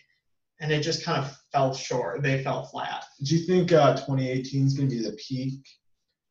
and 0.61 0.73
it 0.73 0.82
just 0.82 1.04
kind 1.04 1.18
of 1.23 1.37
fell 1.52 1.75
short. 1.75 2.23
They 2.23 2.42
fell 2.42 2.64
flat. 2.66 3.04
Do 3.23 3.37
you 3.37 3.46
think 3.46 3.73
uh, 3.73 3.94
2018 3.94 4.66
is 4.66 4.75
going 4.75 4.88
to 4.88 4.96
be 4.96 5.02
the 5.02 5.16
peak? 5.16 5.61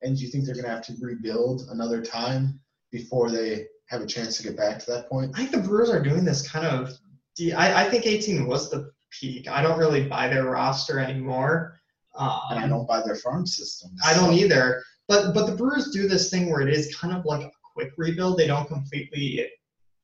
And 0.02 0.18
do 0.18 0.24
you 0.24 0.30
think 0.30 0.46
they're 0.46 0.56
going 0.56 0.66
to 0.66 0.72
have 0.72 0.86
to 0.88 0.94
rebuild 1.02 1.68
another 1.70 2.02
time 2.02 2.60
before 2.92 3.30
they 3.32 3.68
have 3.90 4.02
a 4.02 4.06
chance 4.08 4.38
to 4.38 4.44
get 4.44 4.58
back 4.58 4.80
to 4.80 4.92
that 4.92 5.10
point? 5.10 5.32
I 5.36 5.46
think 5.46 5.52
the 5.52 5.68
Brewers 5.70 5.90
are 5.90 6.02
doing 6.02 6.26
this 6.26 6.48
kind 6.48 6.66
of. 6.66 6.92
de- 7.36 7.54
I, 7.54 7.86
I 7.86 7.90
think 7.90 8.06
18 8.06 8.48
was 8.48 8.70
the 8.70 8.92
peak. 9.12 9.48
I 9.48 9.62
don't 9.62 9.78
really 9.78 10.08
buy 10.08 10.28
their 10.28 10.46
roster 10.46 11.00
anymore. 11.00 11.80
Um, 12.16 12.40
And 12.52 12.60
I 12.60 12.68
don't 12.68 12.88
buy 12.88 13.02
their 13.02 13.16
farm 13.16 13.46
system. 13.46 13.92
I 14.06 14.14
don't 14.14 14.34
either. 14.34 14.84
But 15.08 15.34
but 15.34 15.48
the 15.48 15.56
Brewers 15.56 15.92
do 15.92 16.08
this 16.08 16.30
thing 16.30 16.50
where 16.50 16.62
it 16.62 16.74
is 16.74 16.96
kind 16.96 17.14
of 17.16 17.26
like 17.26 17.52
quick 17.74 17.92
rebuild. 17.98 18.38
They 18.38 18.48
don't 18.48 18.68
completely 18.68 19.48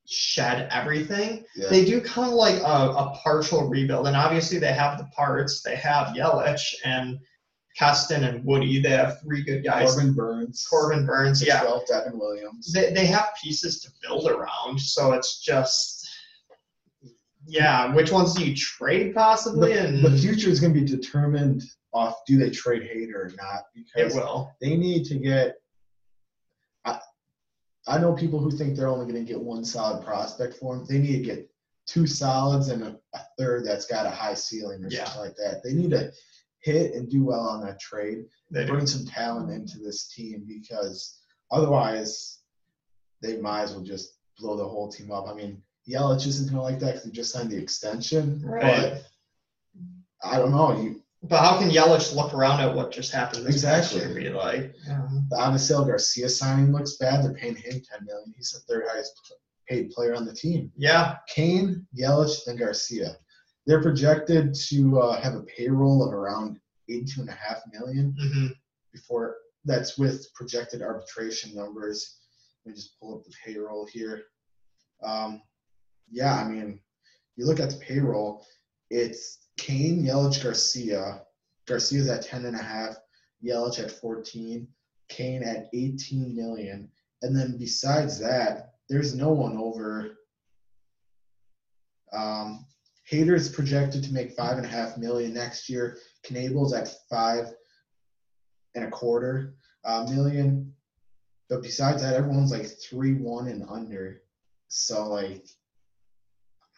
shed 0.05 0.67
everything. 0.71 1.43
Yeah. 1.55 1.69
They 1.69 1.85
do 1.85 2.01
kind 2.01 2.29
of 2.29 2.35
like 2.35 2.61
a, 2.61 2.63
a 2.63 3.19
partial 3.23 3.67
rebuild. 3.69 4.07
And 4.07 4.15
obviously 4.15 4.59
they 4.59 4.73
have 4.73 4.97
the 4.97 5.05
parts. 5.15 5.61
They 5.61 5.75
have 5.75 6.15
Yelich 6.15 6.73
and 6.83 7.19
Keston 7.77 8.23
and 8.23 8.43
Woody. 8.43 8.81
They 8.81 8.89
have 8.89 9.21
three 9.21 9.43
good 9.43 9.63
guys. 9.63 9.93
Corbin 9.93 10.13
Burnes. 10.13 10.65
Corbin 10.69 11.05
Burnes. 11.05 11.45
Yeah. 11.45 11.63
Well, 11.63 11.83
Devin 11.87 12.17
Williams. 12.17 12.73
They, 12.73 12.91
they 12.91 13.05
have 13.05 13.29
pieces 13.41 13.81
to 13.81 13.91
build 14.01 14.27
around. 14.27 14.79
So 14.79 15.13
it's 15.13 15.39
just 15.39 15.99
yeah, 17.49 17.93
which 17.93 18.11
ones 18.11 18.35
do 18.35 18.45
you 18.45 18.55
trade 18.55 19.15
possibly? 19.15 19.73
The, 19.73 19.87
and 19.87 20.03
the 20.03 20.17
future 20.17 20.49
is 20.49 20.59
going 20.59 20.73
to 20.73 20.79
be 20.79 20.85
determined 20.85 21.63
off 21.91 22.15
do 22.27 22.37
they 22.37 22.51
trade 22.51 22.83
Hader 22.83 23.15
or 23.15 23.31
not 23.35 23.63
it 23.73 23.85
because 23.95 24.13
will. 24.13 24.51
they 24.61 24.77
need 24.77 25.05
to 25.05 25.15
get. 25.15 25.55
I, 27.89 27.95
I 27.95 27.99
know 27.99 28.13
people 28.13 28.39
who 28.39 28.51
think 28.51 28.75
they're 28.75 28.87
only 28.87 29.11
going 29.11 29.25
to 29.25 29.31
get 29.31 29.41
one 29.41 29.65
solid 29.65 30.03
prospect 30.05 30.55
for 30.55 30.75
him. 30.75 30.85
They 30.87 30.99
need 30.99 31.17
to 31.17 31.23
get 31.23 31.49
two 31.87 32.05
solids 32.05 32.69
and 32.69 32.83
a, 32.83 32.99
a 33.15 33.19
third 33.37 33.65
that's 33.65 33.85
got 33.87 34.05
a 34.05 34.09
high 34.09 34.35
ceiling 34.35 34.83
or 34.83 34.89
Yeah. 34.89 35.05
something 35.05 35.21
like 35.21 35.35
that. 35.37 35.63
They 35.63 35.73
need 35.73 35.91
to 35.91 36.11
hit 36.61 36.93
and 36.93 37.09
do 37.09 37.23
well 37.25 37.41
on 37.41 37.65
that 37.65 37.79
trade. 37.79 38.25
They 38.51 38.65
do. 38.65 38.73
bring 38.73 38.85
some 38.87 39.05
talent 39.05 39.51
into 39.51 39.79
this 39.79 40.07
team 40.13 40.45
because 40.47 41.19
otherwise 41.51 42.39
they 43.21 43.37
might 43.37 43.63
as 43.63 43.73
well 43.73 43.83
just 43.83 44.17
blow 44.37 44.55
the 44.55 44.67
whole 44.67 44.89
team 44.91 45.11
up. 45.11 45.27
I 45.27 45.33
mean, 45.33 45.61
Yelich 45.89 46.27
isn't 46.27 46.51
going 46.51 46.57
to 46.57 46.61
like 46.61 46.79
that 46.79 46.93
because 46.93 47.05
he 47.05 47.11
just 47.11 47.33
signed 47.33 47.49
the 47.49 47.57
extension. 47.57 48.41
Right. 48.45 48.93
But 48.93 49.03
I 50.23 50.37
don't 50.37 50.51
know. 50.51 50.79
You 50.79 51.01
But 51.23 51.41
how 51.41 51.59
can 51.59 51.69
Yelich 51.69 52.15
look 52.15 52.33
around 52.33 52.61
at 52.61 52.73
what 52.73 52.91
just 52.91 53.11
happened 53.11 53.45
this 53.45 53.55
Exactly. 53.55 53.99
year 53.99 54.07
and 54.07 54.15
be 54.15 54.29
like, 54.29 54.73
yeah. 54.87 55.05
the 55.29 55.35
Avisail 55.35 55.85
Garcia 55.85 56.29
signing 56.29 56.71
looks 56.71 56.95
bad. 56.95 57.23
They're 57.23 57.33
paying 57.33 57.55
him 57.57 57.81
ten 57.89 58.05
million. 58.05 58.33
He's 58.37 58.51
the 58.51 58.59
third 58.73 58.85
highest 58.89 59.11
paid 59.67 59.91
player 59.91 60.15
on 60.15 60.25
the 60.25 60.33
team. 60.33 60.71
yeah, 60.77 61.17
Cain, 61.27 61.85
Yelich, 61.97 62.47
and 62.47 62.57
Garcia. 62.57 63.17
They're 63.67 63.81
projected 63.81 64.55
to 64.69 64.99
uh, 64.99 65.21
have 65.21 65.35
a 65.35 65.41
payroll 65.43 66.07
of 66.07 66.13
around 66.13 66.57
eighty-two 66.89 67.21
and 67.21 67.29
a 67.29 67.33
half 67.33 67.57
million 67.71 68.15
hmm 68.19 68.47
before 68.91 69.35
that's 69.65 69.97
with 69.99 70.25
projected 70.33 70.81
arbitration 70.81 71.53
numbers. 71.53 72.17
Let 72.65 72.71
me 72.71 72.75
just 72.75 72.99
pull 72.99 73.15
up 73.17 73.23
the 73.25 73.33
payroll 73.45 73.85
here. 73.85 74.23
Um, 75.03 75.41
yeah, 76.09 76.33
I 76.35 76.47
mean, 76.47 76.79
you 77.35 77.45
look 77.45 77.59
at 77.59 77.69
the 77.69 77.75
payroll, 77.77 78.43
it's 78.89 79.48
Cain, 79.59 80.03
Yelich, 80.03 80.41
Garcia. 80.41 81.21
Garcia's 81.67 82.07
at 82.09 82.23
ten 82.23 82.45
and 82.45 82.55
a 82.55 82.63
half, 82.63 82.95
Yelich 83.43 83.79
at 83.79 83.91
fourteen, 83.91 84.67
Cain 85.09 85.43
at 85.43 85.67
eighteen 85.73 86.35
million, 86.35 86.89
and 87.21 87.35
then 87.35 87.57
besides 87.57 88.17
that, 88.19 88.73
there's 88.89 89.13
no 89.15 89.29
one 89.29 89.57
over. 89.57 90.15
Um, 92.11 92.65
Hader's 93.11 93.49
projected 93.49 94.03
to 94.03 94.13
make 94.13 94.31
five 94.31 94.57
and 94.57 94.65
a 94.65 94.69
half 94.69 94.97
million 94.97 95.33
next 95.33 95.69
year. 95.69 95.97
Knebel's 96.23 96.73
at 96.73 96.91
five 97.09 97.53
and 98.75 98.85
a 98.85 98.89
quarter 98.89 99.55
uh, 99.83 100.05
million. 100.09 100.73
But 101.49 101.61
besides 101.63 102.01
that, 102.01 102.13
everyone's 102.15 102.51
like 102.51 102.67
three 102.67 103.13
one 103.13 103.47
and 103.47 103.63
under. 103.69 104.21
So 104.69 105.07
like, 105.09 105.45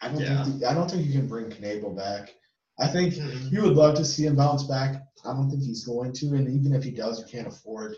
I 0.00 0.08
don't 0.08 0.20
Yeah. 0.20 0.44
think 0.44 0.64
I 0.64 0.74
don't 0.74 0.90
think 0.90 1.06
you 1.06 1.12
can 1.12 1.28
bring 1.28 1.48
Knable 1.50 1.94
back. 1.94 2.34
I 2.82 2.88
think 2.88 3.14
Mhm. 3.14 3.52
you 3.52 3.62
would 3.62 3.74
love 3.74 3.94
to 3.96 4.04
see 4.04 4.26
him 4.26 4.36
bounce 4.36 4.64
back. 4.64 5.02
I 5.24 5.32
don't 5.32 5.48
think 5.50 5.62
he's 5.62 5.84
going 5.84 6.12
to, 6.14 6.26
and 6.34 6.48
even 6.48 6.72
if 6.74 6.82
he 6.82 6.90
does, 6.90 7.18
you 7.20 7.26
can't 7.26 7.46
afford 7.46 7.94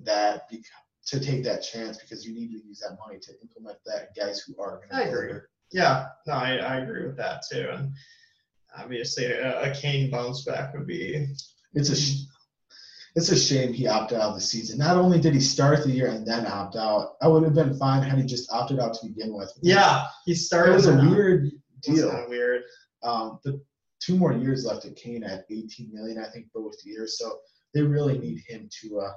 that 0.00 0.48
bec- 0.50 0.60
to 1.06 1.20
take 1.20 1.44
that 1.44 1.62
chance 1.62 1.98
because 1.98 2.26
you 2.26 2.34
need 2.34 2.48
to 2.50 2.66
use 2.66 2.80
that 2.80 2.96
money 2.98 3.18
to 3.20 3.32
implement 3.42 3.78
that 3.86 4.14
guys 4.16 4.40
who 4.40 4.60
are 4.60 4.80
I 4.90 5.02
agree. 5.02 5.32
Yeah, 5.72 6.06
no, 6.26 6.32
I, 6.32 6.56
I 6.56 6.76
agree 6.78 7.06
with 7.06 7.16
that 7.18 7.42
too. 7.50 7.68
And 7.70 7.92
obviously, 8.76 9.26
a, 9.26 9.70
a 9.70 9.74
Cain 9.74 10.10
bounce 10.10 10.42
back 10.44 10.74
would 10.74 10.86
be 10.86 11.26
It's 11.74 11.90
a 11.90 11.96
sh- 11.96 12.22
it's 13.14 13.30
a 13.30 13.36
shame 13.38 13.72
he 13.72 13.86
opted 13.86 14.18
out 14.18 14.30
of 14.30 14.34
the 14.34 14.40
season. 14.42 14.78
Not 14.78 14.96
only 14.98 15.18
did 15.18 15.32
he 15.32 15.40
start 15.40 15.82
the 15.84 15.90
year 15.90 16.08
and 16.08 16.26
then 16.26 16.46
opt 16.46 16.76
out, 16.76 17.16
I 17.22 17.28
would 17.28 17.44
have 17.44 17.54
been 17.54 17.78
fine 17.78 18.02
had 18.02 18.18
he 18.18 18.24
just 18.26 18.50
opted 18.52 18.78
out 18.78 18.92
to 18.94 19.06
begin 19.06 19.32
with. 19.34 19.50
yeah. 19.62 20.06
He 20.26 20.34
started. 20.34 20.72
it 20.72 20.74
was 20.74 20.86
a 20.86 20.96
weird 20.96 21.46
it 21.46 21.52
was 21.90 22.00
deal. 22.00 22.10
kinda 22.10 22.26
weird. 22.28 22.62
Um, 23.02 23.38
the 23.44 23.60
two 24.06 24.16
more 24.16 24.32
years 24.32 24.64
left 24.64 24.84
at 24.84 24.94
Cain 24.96 25.24
at 25.24 25.44
18 25.50 25.92
million, 25.92 26.18
I 26.18 26.28
think, 26.30 26.46
both 26.54 26.74
years. 26.84 27.18
So 27.18 27.38
they 27.74 27.82
really 27.82 28.18
need 28.18 28.42
him 28.46 28.68
to 28.82 29.00
uh, 29.00 29.12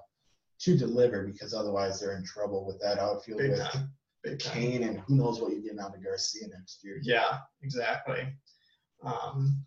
to 0.62 0.78
deliver 0.78 1.24
because 1.24 1.54
otherwise 1.54 2.00
they're 2.00 2.18
in 2.18 2.26
trouble 2.26 2.66
with 2.66 2.80
that 2.82 2.98
outfield 3.00 3.40
Big 3.40 3.52
with 3.52 3.60
time. 3.62 3.92
Big 4.24 4.40
time. 4.40 4.54
Cain 4.54 4.84
and 4.84 5.00
who 5.02 5.16
knows 5.16 5.40
what 5.40 5.52
you're 5.52 5.62
getting 5.62 5.80
out 5.80 5.96
of 5.96 6.04
Garcia 6.04 6.48
next 6.50 6.84
year. 6.84 7.00
Yeah, 7.04 7.38
exactly. 7.62 8.28
Um, 9.04 9.64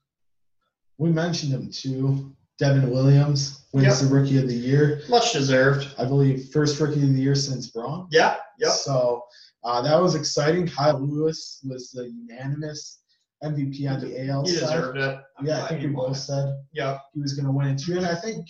We 0.99 1.11
mentioned 1.11 1.53
him 1.53 1.71
too. 1.71 2.35
Devin 2.59 2.91
Williams 2.91 3.65
wins 3.73 4.01
Yep. 4.03 4.11
the 4.11 4.15
Rookie 4.15 4.39
of 4.39 4.47
the 4.47 4.55
Year. 4.55 5.03
much 5.09 5.33
deserved. 5.33 5.95
I 5.99 6.05
believe 6.05 6.51
first 6.53 6.79
Rookie 6.79 7.03
of 7.03 7.15
the 7.15 7.21
Year 7.23 7.35
since 7.35 7.71
Braun. 7.71 8.07
Yeah. 8.11 8.37
Yep. 8.59 8.73
So 8.73 9.23
uh, 9.65 9.81
that 9.83 10.01
was 10.01 10.15
exciting. 10.15 10.69
Kyle 10.69 11.01
Lewis 11.01 11.61
was 11.69 11.91
the 11.91 12.09
unanimous 12.11 13.02
MVP 13.45 13.91
on 13.91 14.01
the 14.01 14.29
AL 14.29 14.45
He 14.47 14.53
side. 14.53 14.61
deserved 14.61 14.99
it. 14.99 15.19
I'm 15.39 15.47
Yeah, 15.47 15.55
I 15.55 15.59
glad 15.59 15.69
think 15.69 15.81
he 15.81 15.87
we 15.89 15.95
won 15.95 16.07
both 16.09 16.17
it. 16.17 16.21
said 16.21 16.55
Yep. 16.73 17.01
he 17.15 17.21
was 17.21 17.33
going 17.35 17.47
to 17.47 17.53
win 17.53 17.69
it 17.69 17.79
too. 17.79 17.97
And 17.97 18.07
I 18.07 18.15
think 18.15 18.47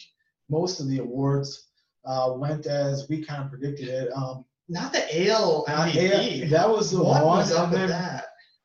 most 0.51 0.81
of 0.81 0.89
the 0.89 0.99
awards 0.99 1.69
uh, 2.05 2.33
went 2.37 2.67
as 2.67 3.07
we 3.09 3.25
kind 3.25 3.43
of 3.45 3.51
predicted 3.51 3.89
it. 3.89 4.09
Um, 4.15 4.45
Not 4.69 4.93
the 4.93 5.29
AL 5.31 5.65
MVP. 5.69 6.39
yeah, 6.41 6.49
that 6.49 6.69
was 6.69 6.91
the 6.91 7.03
what 7.03 7.25
one. 7.25 7.39
was 7.39 7.53
up 7.53 7.65
and 7.65 7.73
with 7.73 7.81
then 7.81 7.89
that? 7.91 8.25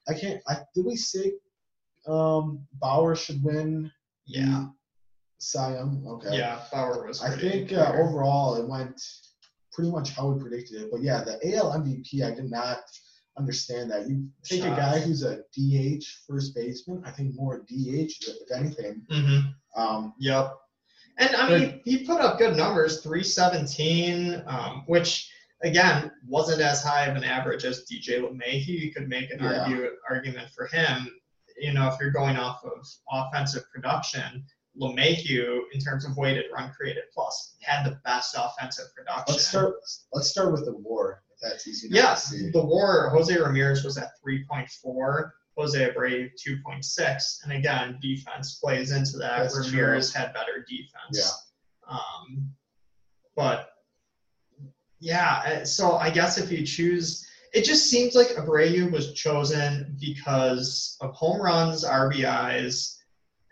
I 0.09 0.13
can't. 0.13 0.41
I, 0.47 0.57
did 0.73 0.85
we 0.85 0.95
say 0.95 1.33
um, 2.07 2.65
Bauer 2.73 3.15
should 3.15 3.43
win? 3.43 3.91
Yeah. 4.25 4.65
Cy 5.39 5.73
Young. 5.75 6.03
Okay. 6.07 6.37
Yeah. 6.37 6.59
Bauer 6.71 7.05
was. 7.07 7.21
I 7.23 7.29
pretty 7.29 7.49
think 7.67 7.73
uh, 7.73 7.91
clear. 7.91 8.03
overall 8.03 8.55
it 8.55 8.67
went 8.67 8.99
pretty 9.71 9.91
much 9.91 10.11
how 10.15 10.29
we 10.31 10.41
predicted 10.41 10.81
it. 10.81 10.89
But 10.91 11.01
yeah, 11.03 11.23
the 11.23 11.33
AL 11.55 11.73
MVP, 11.79 12.23
I 12.23 12.33
did 12.33 12.49
not 12.49 12.79
understand 13.37 13.91
that. 13.91 14.07
You 14.09 14.27
take 14.43 14.63
a 14.63 14.69
guy 14.69 14.99
who's 14.99 15.23
a 15.23 15.43
DH 15.55 16.03
first 16.27 16.55
baseman. 16.55 17.03
I 17.05 17.11
think 17.11 17.35
more 17.35 17.59
DH 17.67 18.13
if 18.27 18.51
anything. 18.51 19.05
Mhm. 19.11 19.53
Um, 19.75 20.13
Yep. 20.19 20.53
And 21.19 21.35
I 21.35 21.49
mean, 21.49 21.81
he 21.83 22.05
put 22.05 22.21
up 22.21 22.37
good 22.37 22.55
numbers, 22.55 23.01
317, 23.01 24.43
um, 24.45 24.83
which 24.85 25.31
again 25.63 26.11
wasn't 26.27 26.61
as 26.61 26.83
high 26.83 27.05
of 27.07 27.15
an 27.15 27.23
average 27.23 27.65
as 27.65 27.85
DJ 27.85 28.19
LeMahieu. 28.19 28.67
You 28.67 28.93
could 28.93 29.07
make 29.09 29.31
an 29.31 29.39
Yeah. 29.41 29.61
argue, 29.61 29.89
argument 30.09 30.51
for 30.51 30.67
him. 30.67 31.09
You 31.59 31.73
know, 31.73 31.87
if 31.87 31.99
you're 31.99 32.11
going 32.11 32.37
off 32.37 32.63
of 32.63 32.87
offensive 33.11 33.63
production, 33.73 34.45
LeMahieu, 34.79 35.61
in 35.73 35.79
terms 35.79 36.05
of 36.05 36.15
weighted 36.17 36.45
run 36.53 36.71
created 36.71 37.05
plus, 37.11 37.55
had 37.61 37.83
the 37.83 37.99
best 38.05 38.35
offensive 38.37 38.85
production. 38.95 39.33
Let's 39.33 39.47
start. 39.47 39.75
Let's 40.13 40.29
start 40.29 40.51
with 40.51 40.65
the 40.65 40.73
war. 40.77 41.23
That's 41.41 41.67
easy. 41.67 41.87
enough 41.87 41.95
Yes, 41.97 42.29
to 42.31 42.37
see. 42.37 42.51
the 42.51 42.65
war. 42.65 43.09
Jose 43.09 43.35
Ramirez 43.37 43.83
was 43.83 43.97
at 43.97 44.09
3.4. 44.25 45.31
Jose 45.57 45.89
Abreu 45.89 46.29
2.6, 46.47 47.43
and 47.43 47.51
again, 47.51 47.97
defense 47.99 48.59
plays 48.63 48.91
into 48.91 49.17
that. 49.17 49.39
That's 49.39 49.53
true. 49.55 49.79
Ramirez 49.79 50.13
had 50.13 50.31
better 50.33 50.63
defense. 50.69 51.47
Yeah. 51.89 51.95
Um, 51.95 52.51
but 53.35 53.69
yeah, 54.99 55.41
uh, 55.61 55.65
so 55.65 55.93
I 55.93 56.09
guess 56.11 56.37
if 56.37 56.51
you 56.51 56.65
choose, 56.65 57.25
it 57.53 57.63
just 57.63 57.89
seems 57.89 58.13
like 58.13 58.27
Abreu 58.29 58.91
was 58.91 59.13
chosen 59.13 59.97
because 59.99 60.95
of 61.01 61.11
home 61.13 61.41
runs, 61.41 61.83
RBIs, 61.83 62.95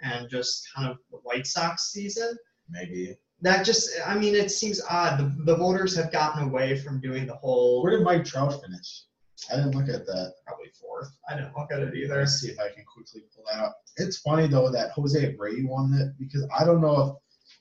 and 0.01 0.29
just 0.29 0.67
kind 0.75 0.89
of 0.89 0.97
the 1.11 1.17
White 1.23 1.47
Sox 1.47 1.91
season. 1.91 2.35
Maybe. 2.69 3.15
That 3.41 3.65
just, 3.65 3.89
I 4.05 4.17
mean, 4.17 4.33
it 4.33 4.49
seems 4.49 4.81
odd. 4.89 5.19
The, 5.19 5.43
the 5.43 5.57
voters 5.57 5.95
have 5.95 6.11
gotten 6.11 6.43
away 6.43 6.79
from 6.79 7.01
doing 7.01 7.25
the 7.27 7.35
whole 7.35 7.83
Where 7.83 7.91
did 7.91 8.03
Mike 8.03 8.25
Trout 8.25 8.61
finish? 8.63 9.03
I 9.51 9.57
didn't 9.57 9.75
look 9.75 9.89
at 9.89 10.05
that. 10.05 10.33
probably 10.47 10.69
fourth. 10.79 11.11
I 11.29 11.35
didn't 11.35 11.55
look 11.57 11.71
at 11.71 11.79
it 11.79 11.93
either. 11.93 12.19
Let's 12.19 12.39
see 12.39 12.49
if 12.49 12.59
I 12.59 12.69
can 12.69 12.85
quickly 12.85 13.23
pull 13.35 13.43
that 13.51 13.59
up. 13.59 13.77
It's 13.97 14.19
funny 14.19 14.47
though 14.47 14.71
that 14.71 14.91
Jose 14.91 15.19
Abreu 15.19 15.67
won 15.67 15.93
it 15.93 16.13
because 16.17 16.47
I 16.57 16.63
don't 16.63 16.81
know 16.81 17.01
if 17.01 17.15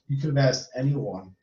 you 0.09 0.19
could 0.21 0.37
have 0.37 0.49
asked 0.49 0.71
anyone 0.77 1.35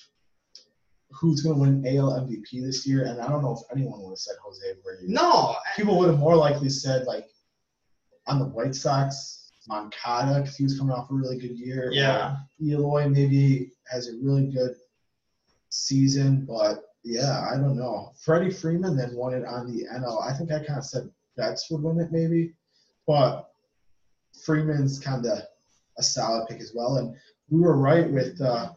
who's 1.12 1.42
going 1.42 1.56
to 1.56 1.62
win 1.62 1.98
AL 1.98 2.22
MVP 2.22 2.62
this 2.64 2.88
year, 2.88 3.04
and 3.06 3.22
I 3.22 3.28
don't 3.28 3.42
know 3.42 3.52
if 3.52 3.78
anyone 3.78 4.02
would 4.02 4.12
have 4.12 4.18
said 4.18 4.36
Jose 4.44 4.62
Abreu. 4.66 5.08
No, 5.08 5.56
People 5.76 5.98
would 6.00 6.10
have 6.10 6.20
more 6.20 6.36
likely 6.36 6.70
said 6.70 7.06
like 7.06 7.28
on 8.28 8.40
the 8.40 8.46
White 8.46 8.76
Sox, 8.76 9.41
Moncada 9.72 10.42
because 10.42 10.58
he 10.58 10.64
was 10.64 10.78
coming 10.78 10.94
off 10.94 11.10
a 11.10 11.14
really 11.14 11.38
good 11.38 11.58
year. 11.58 11.90
yeah, 11.94 12.36
Eloy 12.62 13.08
maybe 13.08 13.72
has 13.90 14.10
a 14.10 14.14
really 14.22 14.48
good 14.52 14.76
season, 15.70 16.46
but 16.46 16.84
yeah, 17.04 17.48
I 17.52 17.56
don't 17.56 17.78
know. 17.78 18.12
Freddie 18.24 18.52
Freeman 18.52 18.96
then 18.98 19.16
won 19.16 19.34
it 19.34 19.46
on 19.46 19.72
the 19.72 19.86
NL. 19.86 20.22
I 20.22 20.34
think 20.38 20.52
I 20.52 20.60
kind 20.64 20.78
of 20.80 20.86
said 20.86 21.10
Betts 21.38 21.72
would 21.72 21.82
win 21.82 22.00
it 22.00 22.12
maybe, 22.12 22.54
but 23.08 23.50
Freeman's 24.46 25.00
kind 25.00 25.26
of 25.26 25.40
a 25.98 26.04
solid 26.04 26.48
pick 26.48 26.60
as 26.60 26.74
well. 26.76 26.98
And 26.98 27.16
we 27.50 27.62
were 27.62 27.78
right 27.78 28.10
with 28.12 28.40
uh, 28.42 28.72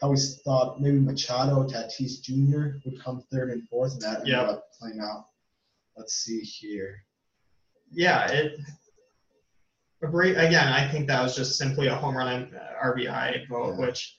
how 0.00 0.10
we 0.10 0.16
thought 0.44 0.80
maybe 0.80 0.98
Machado, 0.98 1.66
Tatis 1.68 2.20
Jr. 2.22 2.78
would 2.84 3.02
come 3.02 3.22
third 3.30 3.50
and 3.50 3.68
fourth, 3.68 3.92
and 3.92 4.02
that 4.02 4.16
ended 4.20 4.28
Yep. 4.28 4.48
up 4.48 4.64
playing 4.80 5.00
out. 5.00 5.26
Let's 5.96 6.14
see 6.14 6.40
here. 6.40 7.02
yeah. 7.92 8.30
It. 8.30 8.58
Abreu, 10.04 10.30
again, 10.32 10.68
I 10.68 10.86
think 10.90 11.06
that 11.08 11.22
was 11.22 11.34
just 11.34 11.56
simply 11.56 11.86
a 11.88 11.94
home 11.94 12.16
run 12.16 12.32
and 12.32 12.54
uh, 12.54 12.84
RBI 12.84 13.48
vote, 13.48 13.76
Yeah. 13.78 13.86
which 13.86 14.16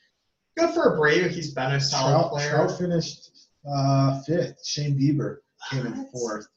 good 0.57 0.74
for 0.74 0.98
Abreu. 0.98 1.29
He's 1.29 1.53
been 1.53 1.74
a 1.74 1.79
solid 1.79 2.12
Trout, 2.13 2.31
player. 2.31 2.50
Trout 2.50 2.77
finished 2.79 3.48
uh, 3.69 4.22
fifth. 4.24 4.65
Shane 4.65 4.98
Bieber 5.00 5.38
came 5.69 5.86
in 5.86 6.07
fourth. 6.12 6.48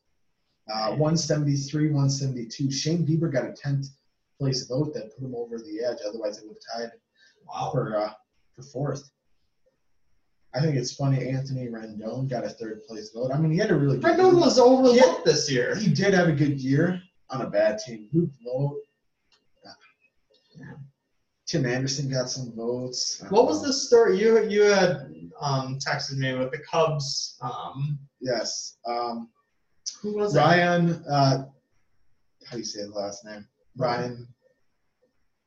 Uh, 0.73 0.91
173, 0.91 1.87
172. 1.87 2.71
Shane 2.71 3.07
Bieber 3.07 3.31
got 3.33 3.45
a 3.45 3.49
10th 3.53 3.89
place 4.39 4.67
vote 4.67 4.95
that 4.95 5.15
put 5.17 5.25
him 5.25 5.35
over 5.35 5.59
the 5.59 5.85
edge. 5.85 5.99
Otherwise, 6.09 6.39
it 6.39 6.47
would 6.47 6.57
have 6.75 6.91
tied 6.91 6.93
Wow. 7.47 7.71
for 7.73 7.97
uh, 7.97 8.13
for 8.57 8.63
fourth. 8.63 9.11
I 10.55 10.61
think 10.61 10.77
it's 10.77 10.95
funny. 10.95 11.29
Anthony 11.29 11.69
Rendon 11.69 12.29
got 12.29 12.45
a 12.45 12.49
third 12.49 12.83
place 12.85 13.11
vote. 13.15 13.31
I 13.33 13.39
mean, 13.39 13.51
he 13.53 13.59
had 13.59 13.71
a 13.71 13.75
really 13.77 13.99
good 13.99 14.17
Rendon 14.19 14.41
was 14.41 14.59
overlooked 14.59 15.25
this 15.25 15.51
year. 15.51 15.77
He 15.77 15.93
did 15.93 16.15
have 16.15 16.29
a 16.29 16.33
good 16.33 16.61
year 16.61 17.01
on 17.31 17.43
a 17.43 17.51
bad 17.51 17.79
team. 17.79 18.09
Who 18.13 18.31
vote? 18.45 18.81
Tim 21.51 21.67
Anderson 21.67 22.09
got 22.09 22.31
some 22.31 22.53
votes. 22.55 23.25
What 23.31 23.47
was 23.47 23.63
the 23.63 23.73
story 23.73 24.21
you 24.21 24.49
you 24.49 24.63
had 24.63 25.13
um, 25.41 25.79
texted 25.79 26.17
me 26.17 26.33
with 26.35 26.53
the 26.53 26.59
Cubs? 26.59 27.37
Um, 27.43 27.99
Yes. 28.21 28.77
Um, 28.87 29.31
who 30.01 30.17
was 30.17 30.35
it? 30.35 30.39
Ryan, 30.39 31.05
uh, 31.11 31.45
how 32.47 32.53
do 32.53 32.59
you 32.59 32.65
say 32.65 32.83
the 32.83 32.91
last 32.91 33.25
name? 33.25 33.47
Ryan 33.77 34.29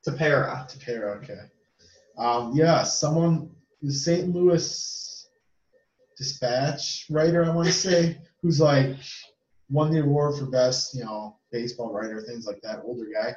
Tepera. 0.07 0.67
Tepera. 0.69 1.17
Okay. 1.17 1.39
Um, 2.17 2.53
yeah, 2.55 2.83
someone, 2.83 3.51
the 3.81 3.91
St. 3.91 4.29
Louis 4.29 5.29
Dispatch 6.17 7.05
writer, 7.09 7.45
I 7.45 7.49
want 7.55 7.67
to 7.67 7.73
say, 7.73 8.17
who's 8.41 8.59
like 8.59 8.97
won 9.69 9.91
the 9.91 10.01
award 10.01 10.37
for 10.37 10.45
best, 10.47 10.95
you 10.95 11.03
know, 11.03 11.37
baseball 11.51 11.93
writer, 11.93 12.21
things 12.21 12.45
like 12.45 12.59
that. 12.61 12.81
Older 12.83 13.07
guy. 13.13 13.35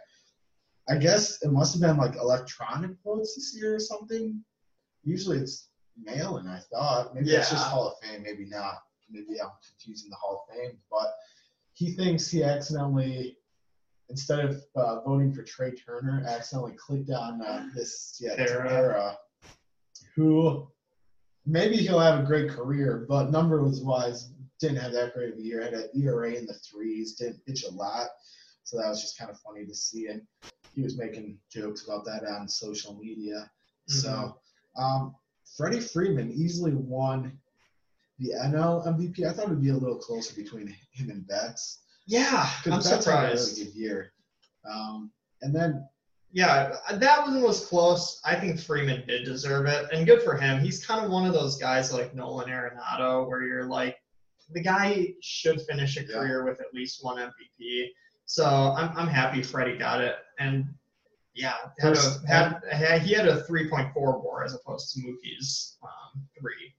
I 0.88 0.96
guess 0.96 1.42
it 1.42 1.50
must 1.50 1.74
have 1.74 1.82
been 1.82 1.96
like 1.96 2.16
electronic 2.16 2.92
votes 3.04 3.34
this 3.34 3.54
year 3.56 3.74
or 3.74 3.80
something. 3.80 4.42
Usually 5.02 5.38
it's 5.38 5.68
mail-in. 6.00 6.46
I 6.46 6.60
thought 6.72 7.14
maybe 7.14 7.30
it's 7.30 7.50
just 7.50 7.66
Hall 7.66 7.88
of 7.88 7.94
Fame, 8.02 8.22
maybe 8.22 8.44
not. 8.44 8.82
Maybe 9.10 9.40
I'm 9.40 9.50
confusing 9.66 10.10
the 10.10 10.16
Hall 10.16 10.46
of 10.48 10.54
Fame, 10.54 10.78
but 10.90 11.08
he 11.74 11.92
thinks 11.92 12.28
he 12.28 12.42
accidentally, 12.42 13.36
instead 14.08 14.40
of 14.40 14.62
uh, 14.74 15.00
voting 15.02 15.32
for 15.32 15.42
Trea 15.42 15.72
Turner, 15.72 16.24
accidentally 16.26 16.74
clicked 16.76 17.10
on 17.10 17.42
uh, 17.42 17.68
this 17.74 18.18
yeah 18.20 18.34
Tara. 18.36 18.68
Tara, 18.68 19.18
who 20.14 20.68
maybe 21.44 21.76
he'll 21.76 22.00
have 22.00 22.20
a 22.20 22.26
great 22.26 22.50
career, 22.50 23.06
but 23.08 23.30
numbers 23.30 23.80
wise 23.80 24.32
didn't 24.60 24.78
have 24.78 24.92
that 24.92 25.14
great 25.14 25.34
of 25.34 25.38
a 25.38 25.42
year. 25.42 25.62
Had 25.62 25.74
an 25.74 25.88
ERA 25.94 26.32
in 26.32 26.46
the 26.46 26.54
threes, 26.54 27.14
didn't 27.14 27.44
pitch 27.46 27.64
a 27.64 27.70
lot, 27.70 28.08
so 28.64 28.76
that 28.76 28.88
was 28.88 29.00
just 29.00 29.18
kind 29.18 29.30
of 29.30 29.38
funny 29.40 29.64
to 29.64 29.74
see. 29.74 30.08
And 30.08 30.22
he 30.76 30.82
was 30.82 30.96
making 30.98 31.38
jokes 31.50 31.84
about 31.86 32.04
that 32.04 32.24
on 32.24 32.46
social 32.46 32.94
media. 32.94 33.50
So, 33.88 34.36
um, 34.76 35.14
Freddie 35.56 35.80
Freeman 35.80 36.30
easily 36.32 36.74
won 36.74 37.36
the 38.18 38.32
NL 38.34 38.86
MVP. 38.86 39.24
I 39.24 39.32
thought 39.32 39.44
it 39.46 39.50
would 39.50 39.62
be 39.62 39.70
a 39.70 39.76
little 39.76 39.96
closer 39.96 40.34
between 40.34 40.68
him 40.92 41.10
and 41.10 41.26
Betts. 41.26 41.80
Yeah, 42.06 42.48
I'm 42.66 42.72
Betts 42.72 43.06
had 43.06 43.06
a 43.06 43.34
really 43.34 43.64
good 43.64 43.74
year. 43.74 44.12
Um, 44.70 45.10
and 45.42 45.54
then 45.54 45.88
Yeah, 46.32 46.76
that 46.92 47.22
one 47.22 47.40
was 47.40 47.64
close. 47.66 48.20
I 48.24 48.34
think 48.34 48.60
Freeman 48.60 49.06
did 49.06 49.24
deserve 49.24 49.66
it, 49.66 49.86
and 49.92 50.04
good 50.04 50.22
for 50.22 50.36
him. 50.36 50.60
He's 50.60 50.84
kind 50.84 51.02
of 51.04 51.10
one 51.10 51.24
of 51.26 51.32
those 51.32 51.56
guys 51.56 51.92
like 51.92 52.14
Nolan 52.14 52.48
Arenado, 52.50 53.26
where 53.26 53.44
you're 53.44 53.64
like, 53.64 53.96
the 54.50 54.60
guy 54.60 55.14
should 55.22 55.62
finish 55.62 55.96
a 55.96 56.00
Yeah. 56.02 56.06
career 56.18 56.44
with 56.44 56.60
at 56.60 56.74
least 56.74 57.02
one 57.02 57.18
MVP. 57.18 57.90
So 58.26 58.44
I'm, 58.44 58.96
I'm 58.96 59.08
happy 59.08 59.42
Freddie 59.42 59.78
got 59.78 60.00
it, 60.00 60.16
and 60.38 60.66
yeah, 61.34 61.54
had 61.78 61.96
a, 61.96 62.26
had, 62.26 62.60
had 62.70 63.02
he 63.02 63.14
had 63.14 63.28
a 63.28 63.42
3.4 63.42 63.94
WAR 63.94 64.44
as 64.44 64.54
opposed 64.54 64.92
to 64.94 65.00
Mookie's 65.00 65.76
um, 65.82 66.22
three. 66.38 66.74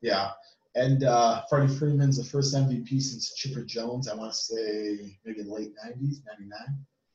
Yeah. 0.00 0.30
And 0.74 1.04
uh, 1.04 1.42
Freddie 1.48 1.72
Freeman's 1.72 2.16
the 2.16 2.24
first 2.24 2.54
MVP 2.54 3.00
since 3.00 3.34
Chipper 3.34 3.62
Jones. 3.62 4.08
I 4.08 4.14
want 4.16 4.32
to 4.32 4.36
say 4.36 5.16
maybe 5.24 5.42
the 5.42 5.52
late 5.52 5.72
90s, 5.86 6.16
99. 6.26 6.58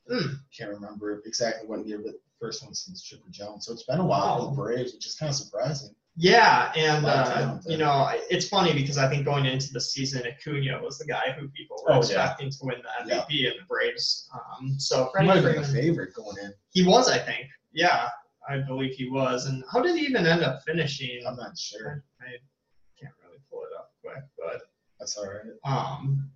Hmm. 0.08 0.34
Can't 0.56 0.70
remember 0.70 1.22
exactly 1.26 1.68
what 1.68 1.86
year, 1.86 2.00
but 2.02 2.14
first 2.40 2.64
one 2.64 2.74
since 2.74 3.02
Chipper 3.02 3.28
Jones. 3.30 3.66
So 3.66 3.72
it's 3.72 3.82
been 3.82 4.00
a 4.00 4.04
while 4.04 4.38
for 4.38 4.44
Wow. 4.44 4.50
the 4.50 4.56
Braves, 4.56 4.94
which 4.94 5.06
is 5.06 5.14
kind 5.16 5.28
of 5.28 5.36
surprising. 5.36 5.94
Yeah, 6.22 6.70
and 6.76 7.06
uh, 7.06 7.56
you 7.66 7.78
know, 7.78 8.10
it's 8.28 8.46
funny 8.46 8.74
because 8.74 8.98
I 8.98 9.08
think 9.08 9.24
going 9.24 9.46
into 9.46 9.72
the 9.72 9.80
season, 9.80 10.22
Acuna 10.26 10.78
was 10.82 10.98
the 10.98 11.06
guy 11.06 11.34
who 11.38 11.48
people 11.48 11.82
were 11.82 11.92
Oh, 11.92 11.94
yeah. 11.94 11.98
expecting 12.00 12.50
to 12.50 12.58
win 12.60 12.82
the 12.82 13.08
Yeah. 13.08 13.22
MVP 13.22 13.50
and 13.50 13.60
the 13.60 13.64
Braves. 13.66 14.28
Um, 14.34 14.78
so 14.78 15.04
He 15.06 15.10
Freddie 15.12 15.26
might 15.28 15.36
have 15.36 15.44
been 15.54 15.62
the 15.62 15.68
favorite 15.68 16.12
going 16.14 16.36
in. 16.44 16.52
he 16.72 16.84
was, 16.86 17.08
I 17.08 17.16
think. 17.18 17.46
Yeah, 17.72 18.10
I 18.46 18.58
believe 18.58 18.92
he 18.96 19.08
was. 19.08 19.46
And 19.46 19.64
how 19.72 19.80
did 19.80 19.96
he 19.96 20.02
even 20.04 20.26
end 20.26 20.42
up 20.42 20.60
finishing? 20.66 21.22
I'm 21.26 21.36
not 21.36 21.56
sure. 21.56 22.04
I 22.20 22.26
can't 23.00 23.14
really 23.24 23.38
pull 23.50 23.62
it 23.62 23.70
up 23.78 23.92
quick, 24.02 24.22
but 24.38 24.60
That's 24.98 25.16
all 25.16 25.24
right. 25.26 25.40
um, 25.64 26.30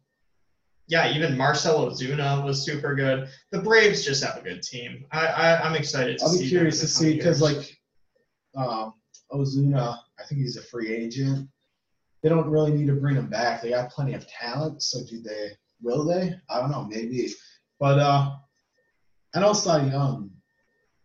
yeah, 0.87 1.13
even 1.15 1.37
Marcell 1.37 1.91
Ozuna 1.91 2.43
was 2.43 2.65
super 2.65 2.95
good. 2.95 3.29
The 3.51 3.61
Braves 3.61 4.03
just 4.03 4.25
have 4.25 4.39
a 4.39 4.41
good 4.43 4.63
team. 4.63 5.05
I, 5.13 5.27
I 5.27 5.61
I'm 5.63 5.75
excited 5.75 6.17
to 6.19 6.25
I'll 6.25 6.31
see. 6.31 6.45
be 6.45 6.49
curious 6.49 6.81
to 6.81 6.87
see 6.89 7.17
because, 7.19 7.43
like, 7.43 7.77
um, 8.57 8.95
Ozuna, 9.35 9.99
I 10.19 10.25
think 10.25 10.41
he's 10.41 10.57
a 10.57 10.63
free 10.63 10.95
agent. 10.95 11.49
They 12.23 12.29
don't 12.29 12.49
really 12.49 12.73
need 12.73 12.87
to 12.87 12.95
bring 12.95 13.17
him 13.17 13.29
back. 13.29 13.61
They 13.61 13.71
got 13.71 13.91
plenty 13.91 14.15
of 14.15 14.27
talent. 14.27 14.83
So, 14.83 15.01
do 15.09 15.21
they? 15.21 15.51
Will 15.83 16.05
they? 16.05 16.35
I 16.49 16.61
don't 16.61 16.71
know. 16.71 16.85
Maybe. 16.85 17.29
But 17.79 17.99
uh, 17.99 18.31
I 19.35 19.41
know 19.41 19.53
Cy 19.53 19.87
Young 19.87 20.31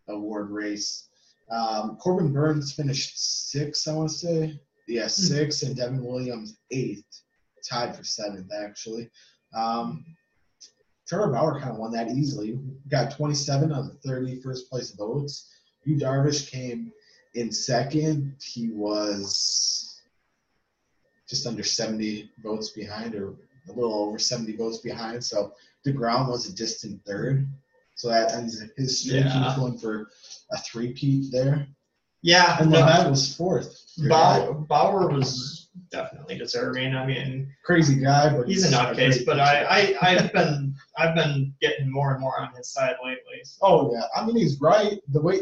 award 0.07 0.49
race. 0.49 1.09
Um, 1.51 1.97
Corbin 1.97 2.31
Burnes 2.31 2.73
finished 2.73 3.49
sixth, 3.49 3.87
I 3.87 3.93
want 3.93 4.09
to 4.09 4.15
say. 4.15 4.59
Yeah, 4.87 5.07
sixth, 5.07 5.63
and 5.63 5.75
Devin 5.75 6.03
Williams 6.03 6.57
eighth, 6.71 7.05
tied 7.67 7.95
for 7.95 8.03
seventh 8.03 8.49
actually. 8.53 9.09
Um, 9.53 10.05
Trevor 11.07 11.31
Bauer 11.31 11.59
kind 11.59 11.71
of 11.71 11.77
won 11.77 11.91
that 11.91 12.11
easily. 12.11 12.59
Got 12.87 13.11
27 13.11 13.71
of 13.71 13.87
the 13.87 13.93
30 14.07 14.41
first 14.41 14.69
place 14.69 14.91
votes. 14.91 15.51
Yu 15.83 15.97
Darvish 15.97 16.51
came 16.51 16.91
in 17.39 17.51
second, 17.51 18.35
he 18.43 18.69
was 18.69 20.01
just 21.27 21.47
under 21.47 21.63
70 21.63 22.31
votes 22.43 22.69
behind, 22.71 23.15
or 23.15 23.29
a 23.69 23.71
little 23.71 23.93
over 23.93 24.19
70 24.19 24.57
votes 24.57 24.79
behind. 24.79 25.23
So 25.23 25.53
DeGrom 25.85 26.27
was 26.29 26.49
a 26.49 26.53
distant 26.55 26.99
third. 27.05 27.47
So 27.95 28.09
that 28.09 28.33
ends 28.33 28.61
his 28.77 28.99
streak. 28.99 29.23
He 29.23 29.29
Yeah. 29.29 29.45
was 29.47 29.55
going 29.57 29.77
for 29.77 30.09
a 30.51 30.57
three-peat 30.57 31.31
there. 31.31 31.67
Yeah, 32.21 32.57
And 32.59 32.71
no, 32.71 32.79
Labatt 32.79 33.09
was 33.09 33.33
fourth. 33.33 33.85
Bauer, 34.09 34.53
Bauer 34.53 35.09
was 35.09 35.69
definitely 35.89 36.37
deserving. 36.37 36.93
I 36.93 37.05
mean, 37.05 37.49
Crazy 37.63 37.95
guy, 38.01 38.35
but 38.35 38.47
he's 38.49 38.65
a 38.65 38.75
nutcase, 38.75 39.25
but. 39.25 39.39
I, 39.39 39.63
I, 39.69 39.95
I've 40.01 40.33
been, 40.33 40.75
I've 40.97 41.15
been 41.15 41.53
getting 41.61 41.89
more 41.89 42.11
and 42.11 42.19
more 42.19 42.41
on 42.41 42.53
his 42.55 42.67
side 42.69 42.95
lately. 43.03 43.39
So. 43.43 43.57
Oh 43.61 43.91
yeah, 43.93 44.03
I 44.13 44.25
mean 44.25 44.35
he's 44.35 44.59
right. 44.59 44.99
The 45.09 45.21
way 45.21 45.41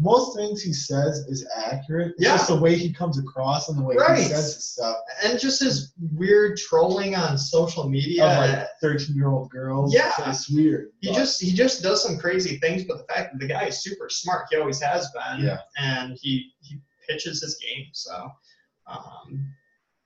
most 0.00 0.36
things 0.36 0.62
he 0.62 0.72
says 0.72 1.26
is 1.28 1.44
accurate. 1.56 2.12
It's 2.16 2.24
Yeah. 2.24 2.36
just 2.36 2.48
the 2.48 2.56
way 2.60 2.76
he 2.76 2.92
comes 2.92 3.18
across 3.18 3.68
and 3.68 3.76
the 3.76 3.82
way 3.82 3.96
Right. 3.96 4.18
he 4.18 4.24
says 4.28 4.54
his 4.54 4.64
stuff. 4.64 4.96
And 5.24 5.38
just 5.40 5.60
his 5.60 5.92
weird 6.14 6.56
trolling 6.56 7.16
on 7.16 7.36
social 7.36 7.88
media. 7.88 8.24
Of 8.24 8.38
like 8.38 8.68
thirteen-year-old 8.80 9.50
girls. 9.50 9.92
Yeah. 9.92 10.12
it's 10.30 10.48
weird. 10.48 10.92
he 11.00 11.08
but- 11.08 11.16
just 11.16 11.40
he 11.42 11.52
just 11.52 11.82
does 11.82 12.02
some 12.02 12.16
crazy 12.18 12.58
things, 12.58 12.84
but 12.84 12.98
the 12.98 13.12
fact 13.12 13.32
that 13.32 13.38
the 13.40 13.48
guy 13.48 13.64
is 13.66 13.82
super 13.82 14.08
smart, 14.08 14.46
he 14.50 14.56
always 14.56 14.80
has 14.80 15.10
been, 15.10 15.44
Yeah. 15.44 15.60
and 15.78 16.16
he 16.20 16.52
he 16.60 16.80
pitches 17.08 17.42
his 17.42 17.56
game. 17.56 17.86
So, 17.92 18.30
um, 18.86 19.52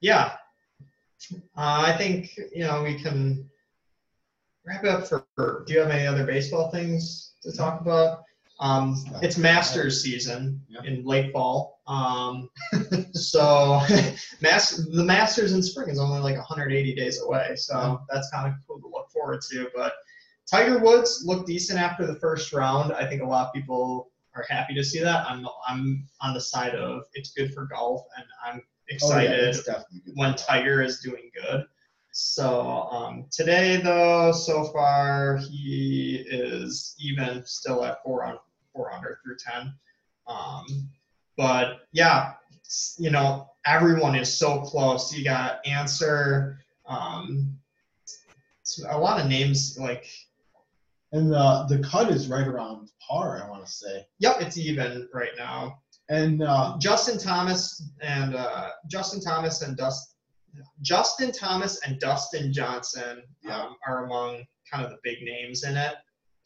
yeah, 0.00 0.36
uh, 1.56 1.84
I 1.86 1.96
think 1.98 2.34
you 2.54 2.64
know 2.64 2.82
we 2.82 2.94
can 2.98 3.48
wrap 4.64 4.84
up 4.84 5.06
for. 5.06 5.26
Do 5.66 5.74
you 5.74 5.80
have 5.80 5.90
any 5.90 6.06
other 6.06 6.24
baseball 6.24 6.70
things 6.70 7.32
to 7.42 7.52
talk 7.52 7.80
about? 7.82 8.22
Um, 8.60 8.96
it's 9.22 9.36
Masters 9.38 10.02
season 10.02 10.60
Yeah. 10.68 10.82
in 10.84 11.04
late 11.04 11.32
fall. 11.32 11.80
Um, 11.86 12.48
so, 13.12 13.80
mas- 14.40 14.86
the 14.92 15.04
Masters 15.04 15.52
in 15.52 15.62
spring 15.62 15.88
is 15.90 15.98
only 15.98 16.20
like 16.20 16.36
180 16.36 16.94
days 16.94 17.20
away. 17.20 17.56
So 17.56 17.74
Yeah. 17.76 17.96
that's 18.08 18.30
kind 18.30 18.46
of 18.46 18.54
cool 18.66 18.80
to 18.80 18.86
look 18.88 19.10
forward 19.10 19.40
to. 19.50 19.68
But 19.74 19.94
Tiger 20.50 20.78
Woods 20.78 21.22
looked 21.26 21.46
decent 21.46 21.78
after 21.80 22.06
the 22.06 22.16
first 22.20 22.52
round. 22.52 22.92
I 22.92 23.06
think 23.06 23.22
a 23.22 23.26
lot 23.26 23.46
of 23.48 23.52
people 23.52 24.10
are 24.34 24.44
happy 24.48 24.74
to 24.74 24.84
see 24.84 25.00
that. 25.00 25.26
I'm 25.28 25.46
I'm 25.68 26.06
on 26.20 26.34
the 26.34 26.40
side 26.40 26.74
of 26.74 27.02
it's 27.14 27.32
good 27.32 27.52
for 27.52 27.66
golf, 27.66 28.02
and 28.16 28.24
I'm 28.44 28.60
Oh, 28.60 28.86
yeah, 28.88 28.94
excited 29.30 29.54
definitely 29.64 30.00
good. 30.06 30.12
when 30.16 30.34
Tiger 30.34 30.82
is 30.82 30.98
doing 31.00 31.30
good. 31.34 31.64
So 32.12 32.88
um, 32.90 33.24
today, 33.30 33.78
though, 33.78 34.32
so 34.32 34.64
far 34.64 35.38
he 35.38 36.24
is 36.30 36.94
even 37.00 37.44
still 37.46 37.84
at 37.84 38.02
four 38.02 38.24
on 38.24 38.38
four 38.72 38.92
under 38.92 39.18
through 39.24 39.36
ten. 39.38 39.74
Um, 40.26 40.90
but 41.36 41.86
yeah, 41.92 42.34
you 42.98 43.10
know 43.10 43.48
everyone 43.64 44.14
is 44.14 44.32
so 44.32 44.60
close. 44.60 45.12
You 45.14 45.24
got 45.24 45.66
Answer, 45.66 46.58
um, 46.86 47.58
a 48.88 48.98
lot 48.98 49.20
of 49.20 49.28
names 49.28 49.78
like. 49.78 50.06
And 51.14 51.30
the 51.30 51.66
the 51.68 51.78
cut 51.86 52.10
is 52.10 52.28
right 52.28 52.46
around 52.46 52.90
par, 53.06 53.42
I 53.42 53.50
want 53.50 53.66
to 53.66 53.70
say. 53.70 54.06
Yep, 54.20 54.36
it's 54.40 54.56
even 54.56 55.08
right 55.12 55.32
now. 55.36 55.82
And 56.08 56.42
uh, 56.42 56.76
Justin 56.78 57.18
Thomas 57.18 57.90
and 58.00 58.34
uh, 58.34 58.70
Justin 58.86 59.20
Thomas 59.20 59.60
and 59.60 59.76
Dust, 59.76 60.11
Justin 60.80 61.32
Thomas 61.32 61.80
and 61.86 61.98
Dustin 62.00 62.52
Johnson 62.52 63.22
um, 63.50 63.76
are 63.86 64.04
among 64.04 64.44
kind 64.70 64.84
of 64.84 64.90
the 64.90 64.98
big 65.02 65.18
names 65.22 65.64
in 65.64 65.76
it. 65.76 65.94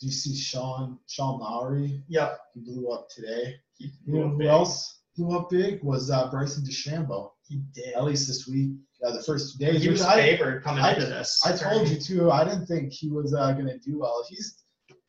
do 0.01 0.07
you 0.07 0.13
see 0.13 0.35
Shane 0.37 0.99
Shane 1.09 1.39
Lowry? 1.39 2.03
Yep. 2.09 2.39
He 2.55 2.61
blew 2.61 2.91
up 2.91 3.09
today. 3.15 3.57
He 3.79 3.91
You 4.07 4.15
know 4.21 4.29
who 4.29 4.39
big. 4.39 4.47
else 4.49 5.01
blew 5.17 5.37
up 5.37 5.51
big 5.51 5.83
was 5.83 6.11
uh, 6.11 6.31
Bryson 6.31 6.65
DeChambeau. 6.65 7.31
He 7.49 7.63
did. 7.75 7.95
At 7.95 8.05
least 8.05 8.27
this 8.27 8.47
week, 8.49 8.73
uh, 9.07 9.13
the 9.13 9.23
first 9.23 9.59
two 9.59 9.65
days. 9.65 9.83
He 9.83 9.89
was 9.89 10.03
I, 10.03 10.17
favored 10.17 10.63
coming 10.65 10.85
I- 10.85 10.93
into 10.95 11.07
this. 11.07 11.41
I 11.45 11.57
told 11.57 11.89
you 11.89 11.99
too. 11.99 12.31
I 12.31 12.45
didn't 12.45 12.67
think 12.67 12.93
he 12.93 13.09
was 13.11 13.35
uh, 13.35 13.53
going 13.53 13.67
to 13.67 13.79
do 13.79 13.99
well. 14.01 14.25
He's 14.29 14.63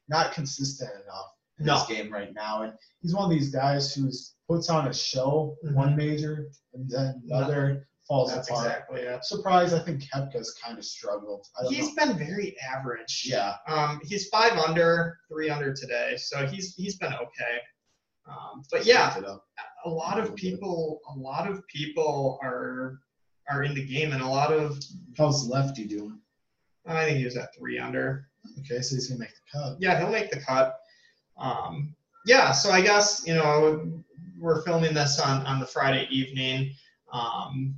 not 0.10 0.31
consistent 0.31 0.89
enough 1.03 1.25
in 1.60 1.65
No. 1.65 1.73
this 1.75 1.88
game 1.88 2.12
right 2.13 2.33
now, 2.33 2.62
and 2.63 2.73
he's 3.01 3.13
one 3.15 3.25
of 3.25 3.31
these 3.31 3.49
guys 3.49 3.93
who 3.93 4.10
puts 4.47 4.69
on 4.69 4.88
a 4.88 4.93
show 4.93 5.55
Mhm. 5.65 5.73
one 5.73 5.95
major 5.97 6.49
and 6.73 6.89
then 6.89 7.21
the 7.25 7.36
No. 7.36 7.43
other 7.43 7.88
falls 8.08 8.34
That's 8.34 8.50
apart. 8.50 8.65
exactly 8.65 9.02
it. 9.02 9.26
Surprised, 9.26 9.74
I 9.76 9.80
think 9.80 10.04
Koepka's 10.10 10.56
kind 10.63 10.78
of 10.78 10.86
struggled. 10.86 11.46
I 11.60 11.63
don't 11.63 11.74
He's 11.74 11.93
know. 11.96 12.06
been 12.06 12.17
very 12.17 12.56
average. 12.74 13.24
Yeah, 13.26 13.56
Um, 13.67 14.00
he's 14.04 14.28
five 14.30 14.54
under, 14.58 15.20
three 15.30 15.50
under 15.50 15.74
today, 15.74 16.15
so 16.17 16.46
he's 16.48 16.74
he's 16.76 16.98
been 16.98 17.13
okay. 17.13 17.58
Um, 18.28 18.63
but 18.72 18.86
yeah, 18.86 19.10
picked 19.10 19.26
it 19.26 19.30
up. 19.30 19.46
a 19.86 19.89
lot 19.89 20.20
of 20.20 20.36
people, 20.36 21.00
a 21.13 21.17
lot 21.17 21.50
of 21.50 21.65
people 21.67 22.39
are 22.41 23.00
are 23.50 23.63
in 23.63 23.74
the 23.74 23.86
game, 23.86 24.12
and 24.13 24.22
a 24.22 24.28
lot 24.28 24.52
of 24.52 24.80
How's 25.17 25.48
Lefty 25.48 25.86
doing? 25.86 26.20
I 26.86 27.04
think 27.06 27.17
he 27.20 27.26
was 27.26 27.36
at 27.38 27.54
three 27.58 27.78
under. 27.80 28.28
Okay, 28.60 28.82
so 28.82 28.96
he's 28.96 29.08
gonna 29.10 29.20
make 29.20 29.30
the 29.34 29.60
cut. 29.60 29.78
Yeah, 29.80 30.00
he'll 30.00 30.10
make 30.12 30.32
the 30.32 30.39
cut. 30.39 30.78
Um, 31.38 31.96
yeah, 32.26 32.52
so 32.52 32.72
I 32.72 32.82
guess 32.82 33.24
you 33.26 33.36
know 33.36 34.04
we're 34.39 34.62
filming 34.63 34.93
this 34.93 35.20
on 35.20 35.46
on 35.46 35.60
the 35.60 35.65
Friday 35.65 36.08
evening, 36.12 36.72
um, 37.12 37.76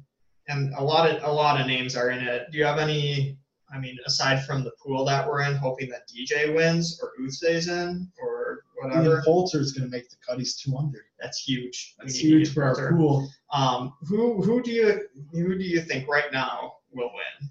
and 0.49 0.73
a 0.75 0.83
lot 0.83 1.09
of 1.09 1.23
a 1.23 1.31
lot 1.31 1.62
of 1.62 1.67
names 1.67 1.95
are 1.95 2.09
in 2.09 2.19
it. 2.19 2.51
Do 2.51 2.57
you 2.57 2.65
have 2.65 2.79
any? 2.79 3.38
I 3.71 3.77
mean, 3.77 3.97
aside 4.07 4.43
from 4.45 4.63
the 4.63 4.71
pool 4.83 5.05
that 5.05 5.27
we're 5.27 5.43
in, 5.43 5.55
hoping 5.55 5.89
that 5.89 6.09
DJ 6.09 6.53
wins 6.55 6.99
or 7.03 7.12
Uth 7.23 7.33
stays 7.33 7.67
in 7.67 8.12
or 8.19 8.63
whatever. 8.81 9.21
Ian 9.27 9.43
is 9.53 9.73
gonna 9.73 9.89
make 9.89 10.09
the 10.09 10.15
cut. 10.27 10.39
He's 10.39 10.55
two 10.55 10.75
under. 10.75 11.05
That's 11.21 11.39
huge. 11.43 11.93
That's 11.99 12.17
huge 12.17 12.51
for 12.51 12.63
our 12.63 12.91
pool. 12.91 13.29
Um, 13.53 13.93
who 14.07 14.41
who 14.41 14.63
do 14.63 14.71
you 14.71 15.07
who 15.31 15.55
do 15.55 15.63
you 15.63 15.81
think 15.81 16.07
right 16.07 16.31
now 16.33 16.77
will 16.91 17.12
win? 17.13 17.49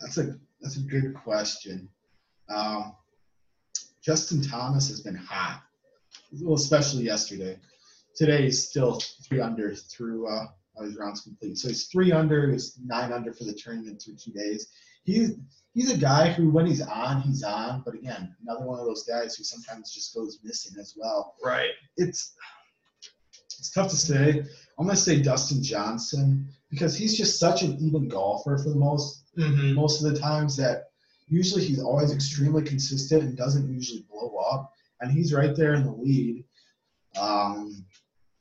That's 0.00 0.18
a 0.18 0.36
that's 0.60 0.76
a 0.76 0.82
good 0.82 1.14
question. 1.14 1.88
Um, 2.48 2.94
Justin 4.00 4.40
Thomas 4.40 4.88
has 4.88 5.00
been 5.00 5.16
hot, 5.16 5.62
well, 6.40 6.54
especially 6.54 7.02
yesterday. 7.02 7.58
Today 8.14 8.44
he's 8.44 8.68
still 8.68 9.00
three 9.28 9.40
under 9.40 9.74
through 9.74 10.28
uh, 10.28 10.46
his 10.84 10.96
rounds 10.96 11.20
complete. 11.22 11.58
So 11.58 11.68
he's 11.68 11.86
three 11.86 12.12
under. 12.12 12.50
He's 12.50 12.78
nine 12.84 13.12
under 13.12 13.32
for 13.32 13.44
the 13.44 13.52
tournament 13.54 14.02
through 14.02 14.16
two 14.16 14.32
days. 14.32 14.68
He's 15.04 15.36
he's 15.74 15.92
a 15.92 15.96
guy 15.98 16.32
who, 16.32 16.50
when 16.50 16.66
he's 16.66 16.82
on, 16.82 17.22
he's 17.22 17.42
on. 17.42 17.82
But 17.84 17.94
again, 17.94 18.34
another 18.42 18.66
one 18.66 18.78
of 18.78 18.86
those 18.86 19.04
guys 19.04 19.36
who 19.36 19.44
sometimes 19.44 19.92
just 19.92 20.14
goes 20.14 20.38
missing 20.42 20.78
as 20.78 20.94
well. 20.96 21.34
Right. 21.44 21.70
It's 21.96 22.34
it's 23.58 23.70
tough 23.70 23.90
to 23.90 23.96
say. 23.96 24.44
I'm 24.78 24.86
gonna 24.86 24.96
say 24.96 25.20
Dustin 25.22 25.62
Johnson 25.62 26.48
because 26.70 26.96
he's 26.96 27.16
just 27.16 27.40
such 27.40 27.62
an 27.62 27.76
even 27.80 28.08
golfer 28.08 28.58
for 28.58 28.70
the 28.70 28.76
most 28.76 29.24
Mm-hmm. 29.38 29.74
most 29.74 30.02
of 30.02 30.12
the 30.12 30.18
times 30.18 30.56
that 30.56 30.90
usually 31.28 31.64
he's 31.64 31.80
always 31.80 32.12
extremely 32.12 32.62
consistent 32.62 33.22
and 33.22 33.36
doesn't 33.36 33.72
usually 33.72 34.04
blow 34.10 34.34
up. 34.50 34.72
And 35.00 35.12
he's 35.12 35.32
right 35.32 35.54
there 35.54 35.74
in 35.74 35.84
the 35.84 35.92
lead. 35.92 36.44
Um, 37.20 37.84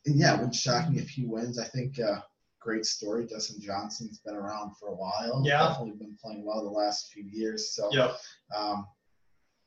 and 0.08 0.20
yeah, 0.20 0.34
it 0.34 0.38
wouldn't 0.38 0.56
shock 0.56 0.90
me 0.90 1.00
if 1.00 1.10
he 1.10 1.26
wins. 1.26 1.60
I 1.60 1.66
think 1.66 2.00
uh, 2.00 2.22
great 2.60 2.86
story. 2.86 3.26
Dustin 3.28 3.62
Johnson's 3.62 4.20
been 4.20 4.36
around 4.36 4.76
for 4.78 4.90
a 4.90 4.96
while. 4.96 5.44
Yeah. 5.46 5.68
Definitely 5.68 6.00
been 6.00 6.18
playing 6.22 6.46
well 6.46 6.64
the 6.64 6.70
last 6.70 7.12
few 7.12 7.24
years. 7.24 7.76
So 7.76 7.90
yeah, 7.92 8.14
um, 8.58 8.88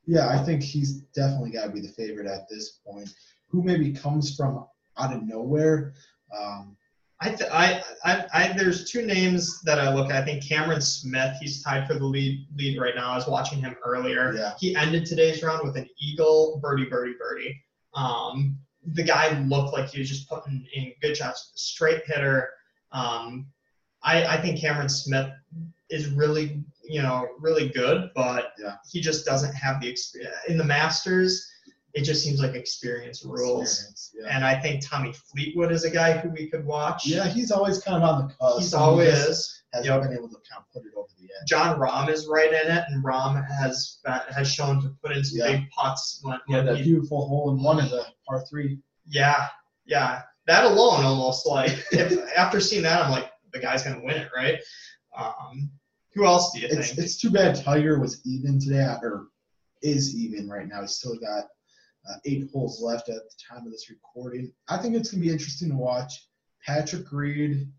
yeah, 0.07 0.29
I 0.29 0.42
think 0.42 0.62
he's 0.62 1.03
definitely 1.14 1.50
got 1.50 1.66
to 1.66 1.72
be 1.72 1.81
the 1.81 1.92
favorite 1.92 2.26
at 2.26 2.48
this 2.50 2.81
point. 2.87 3.09
Who 3.48 3.62
maybe 3.62 3.92
comes 3.92 4.37
from 4.37 4.66
out 4.98 5.14
of 5.14 5.22
nowhere. 5.22 5.94
Um, 6.37 6.76
I, 7.22 7.29
th- 7.29 7.50
I, 7.53 7.83
I, 8.05 8.24
I, 8.33 8.53
there's 8.57 8.90
two 8.90 9.05
names 9.05 9.61
that 9.62 9.79
I 9.79 9.92
look 9.94 10.11
at. 10.11 10.22
I 10.22 10.24
think 10.24 10.46
Cameron 10.46 10.81
Smith, 10.81 11.37
he's 11.38 11.62
tied 11.62 11.87
for 11.87 11.94
the 11.94 12.05
lead 12.05 12.46
lead 12.57 12.81
right 12.81 12.94
now. 12.94 13.11
I 13.11 13.16
was 13.16 13.26
watching 13.26 13.61
him 13.61 13.76
earlier. 13.85 14.33
Yeah. 14.35 14.55
He 14.59 14.74
ended 14.74 15.05
today's 15.05 15.42
round 15.42 15.62
with 15.62 15.76
an 15.76 15.87
eagle, 16.00 16.59
birdie, 16.62 16.87
birdie, 16.87 17.16
birdie. 17.18 17.62
Um, 17.94 18.59
the 18.92 19.03
guy 19.03 19.38
looked 19.40 19.72
like 19.72 19.88
he 19.90 19.98
was 20.00 20.09
just 20.09 20.29
putting 20.29 20.66
in 20.74 20.92
good 21.03 21.16
shots, 21.16 21.53
straight 21.55 22.03
hitter. 22.07 22.48
Um, 22.92 23.46
I, 24.03 24.24
I 24.24 24.37
think 24.40 24.61
Cameron 24.61 24.88
Smith 24.88 25.31
is 25.90 26.09
really, 26.11 26.62
you 26.85 27.03
know, 27.03 27.29
really 27.38 27.68
good, 27.68 28.11
but 28.14 28.53
Yeah. 28.59 28.76
he 28.90 29.00
just 29.00 29.24
doesn't 29.26 29.55
have 29.55 29.81
the 29.81 29.88
experience 29.88 30.37
in 30.48 30.57
the 30.57 30.64
Masters. 30.64 31.46
It 31.92 32.05
just 32.05 32.22
seems 32.24 32.40
like 32.40 32.55
experience 32.55 33.24
rules. 33.24 33.62
experience, 33.72 34.14
Yeah. 34.18 34.35
And 34.37 34.44
I 34.44 34.55
think 34.61 34.85
Tommy 34.87 35.12
Fleetwood 35.12 35.72
is 35.72 35.85
a 35.85 35.90
guy 35.90 36.16
who 36.18 36.31
we 36.31 36.48
could 36.48 36.64
watch. 36.64 37.07
yeah, 37.07 37.26
he's 37.26 37.50
always 37.50 37.83
kind 37.83 38.03
of 38.03 38.09
on 38.09 38.29
the 38.29 38.35
cusp. 38.35 38.61
He's 38.61 38.74
always 38.74 39.62
hasn't 39.72 39.87
Yep. 39.94 40.03
been 40.03 40.12
able 40.14 40.29
to 40.29 40.37
kind 40.48 40.59
of 40.62 40.70
put 40.72 40.85
it 40.85 40.92
over 40.96 40.96
the 40.96 41.00
edge. 41.00 41.00
Jon 41.47 41.79
Rahm 41.79 42.09
is 42.09 42.27
right 42.27 42.53
in 42.53 42.71
it, 42.77 42.85
and 42.88 43.05
Rahm 43.05 43.45
has 43.49 43.99
has 44.35 44.51
shown 44.53 44.81
to 44.83 44.88
put 45.03 45.12
in 45.16 45.25
some 45.25 45.38
Yeah. 45.38 45.57
big 45.59 45.71
pots. 45.71 46.21
when, 46.23 46.38
Yeah, 46.49 46.57
when 46.59 46.66
that 46.66 46.77
he, 46.79 46.83
beautiful 46.85 47.27
hole 47.29 47.51
in 47.51 47.62
one 47.62 47.79
of 47.83 47.90
the 47.90 48.05
par 48.27 48.45
three. 48.49 48.79
yeah, 49.07 49.49
yeah. 49.87 50.23
That 50.47 50.64
alone 50.64 51.05
almost 51.05 51.47
like 51.47 51.71
if, 51.93 52.19
after 52.37 52.61
seeing 52.61 52.83
that, 52.83 53.05
I'm 53.05 53.11
like 53.11 53.31
the 53.53 53.59
guy's 53.61 53.83
gonna 53.83 54.03
win 54.05 54.16
it, 54.16 54.31
right? 54.35 54.59
Um, 55.16 55.71
who 56.14 56.25
else 56.27 56.53
do 56.53 56.61
you 56.61 56.69
It's 56.71 56.88
think? 56.88 56.99
it's 56.99 57.16
too 57.21 57.31
bad 57.31 57.55
Tiger 57.57 57.99
was 58.01 58.21
even 58.27 58.59
today, 58.61 58.85
or 59.03 59.29
is 59.83 60.14
even 60.16 60.49
right 60.49 60.66
now. 60.69 60.81
He's 60.83 60.93
still 60.93 61.16
got 61.19 61.45
Uh, 62.09 62.16
eight 62.25 62.49
holes 62.51 62.81
left 62.81 63.11
at 63.11 63.16
the 63.16 63.31
time 63.47 63.66
of 63.66 63.71
this 63.73 63.90
recording. 63.90 64.51
I 64.69 64.79
think 64.79 64.95
it's 64.97 65.11
going 65.11 65.21
to 65.23 65.27
be 65.27 65.31
interesting 65.33 65.69
to 65.69 65.77
watch 65.77 66.29
Patrick 66.66 67.12
Reed 67.12 67.71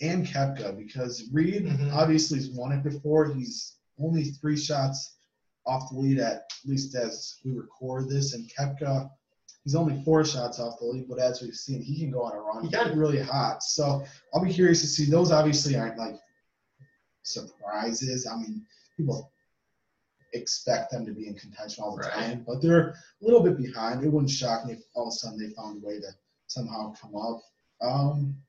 and 0.00 0.26
Koepka 0.26 0.76
because 0.76 1.28
Reed 1.32 1.64
Mhm. 1.64 1.92
obviously 1.92 2.38
has 2.38 2.50
won 2.50 2.72
it 2.72 2.82
before. 2.82 3.32
He's 3.32 3.76
only 3.98 4.24
three 4.24 4.56
shots 4.56 5.14
off 5.66 5.90
the 5.90 5.98
lead 5.98 6.18
at 6.18 6.50
least 6.64 6.94
as 6.94 7.36
we 7.44 7.52
record 7.52 8.08
this, 8.08 8.34
and 8.34 8.48
Koepka 8.50 9.10
he's 9.64 9.74
only 9.74 10.00
four 10.04 10.24
shots 10.24 10.60
off 10.60 10.78
the 10.78 10.84
lead, 10.86 11.08
but 11.08 11.18
as 11.18 11.42
we've 11.42 11.52
seen, 11.54 11.82
he 11.82 11.98
can 11.98 12.12
go 12.12 12.22
on 12.22 12.36
a 12.36 12.40
run. 12.40 12.62
He 12.62 12.70
got 12.70 12.94
really 12.94 13.20
hot. 13.20 13.64
So 13.64 14.04
I'll 14.32 14.44
be 14.44 14.52
curious 14.54 14.80
to 14.82 14.86
see. 14.86 15.06
Those 15.06 15.32
obviously 15.32 15.74
aren't 15.74 15.98
like 15.98 16.14
surprises. 17.22 18.26
I 18.26 18.36
mean, 18.36 18.64
people 18.96 19.32
expect 20.34 20.92
them 20.92 21.04
to 21.06 21.12
be 21.12 21.26
in 21.26 21.34
contention 21.34 21.82
all 21.82 21.96
the 21.96 22.02
Right. 22.02 22.12
time, 22.12 22.44
but 22.46 22.60
they're 22.62 22.90
a 22.90 22.94
little 23.20 23.42
bit 23.42 23.56
behind. 23.56 24.04
It 24.04 24.08
wouldn't 24.12 24.30
shock 24.30 24.66
me 24.66 24.74
if 24.74 24.82
all 24.94 25.08
of 25.08 25.08
a 25.08 25.16
sudden 25.16 25.38
they 25.38 25.50
found 25.54 25.82
a 25.82 25.86
way 25.86 25.98
to 26.00 26.14
somehow 26.46 26.92
come 26.92 27.16
up. 27.16 27.42
Um, 27.80 28.40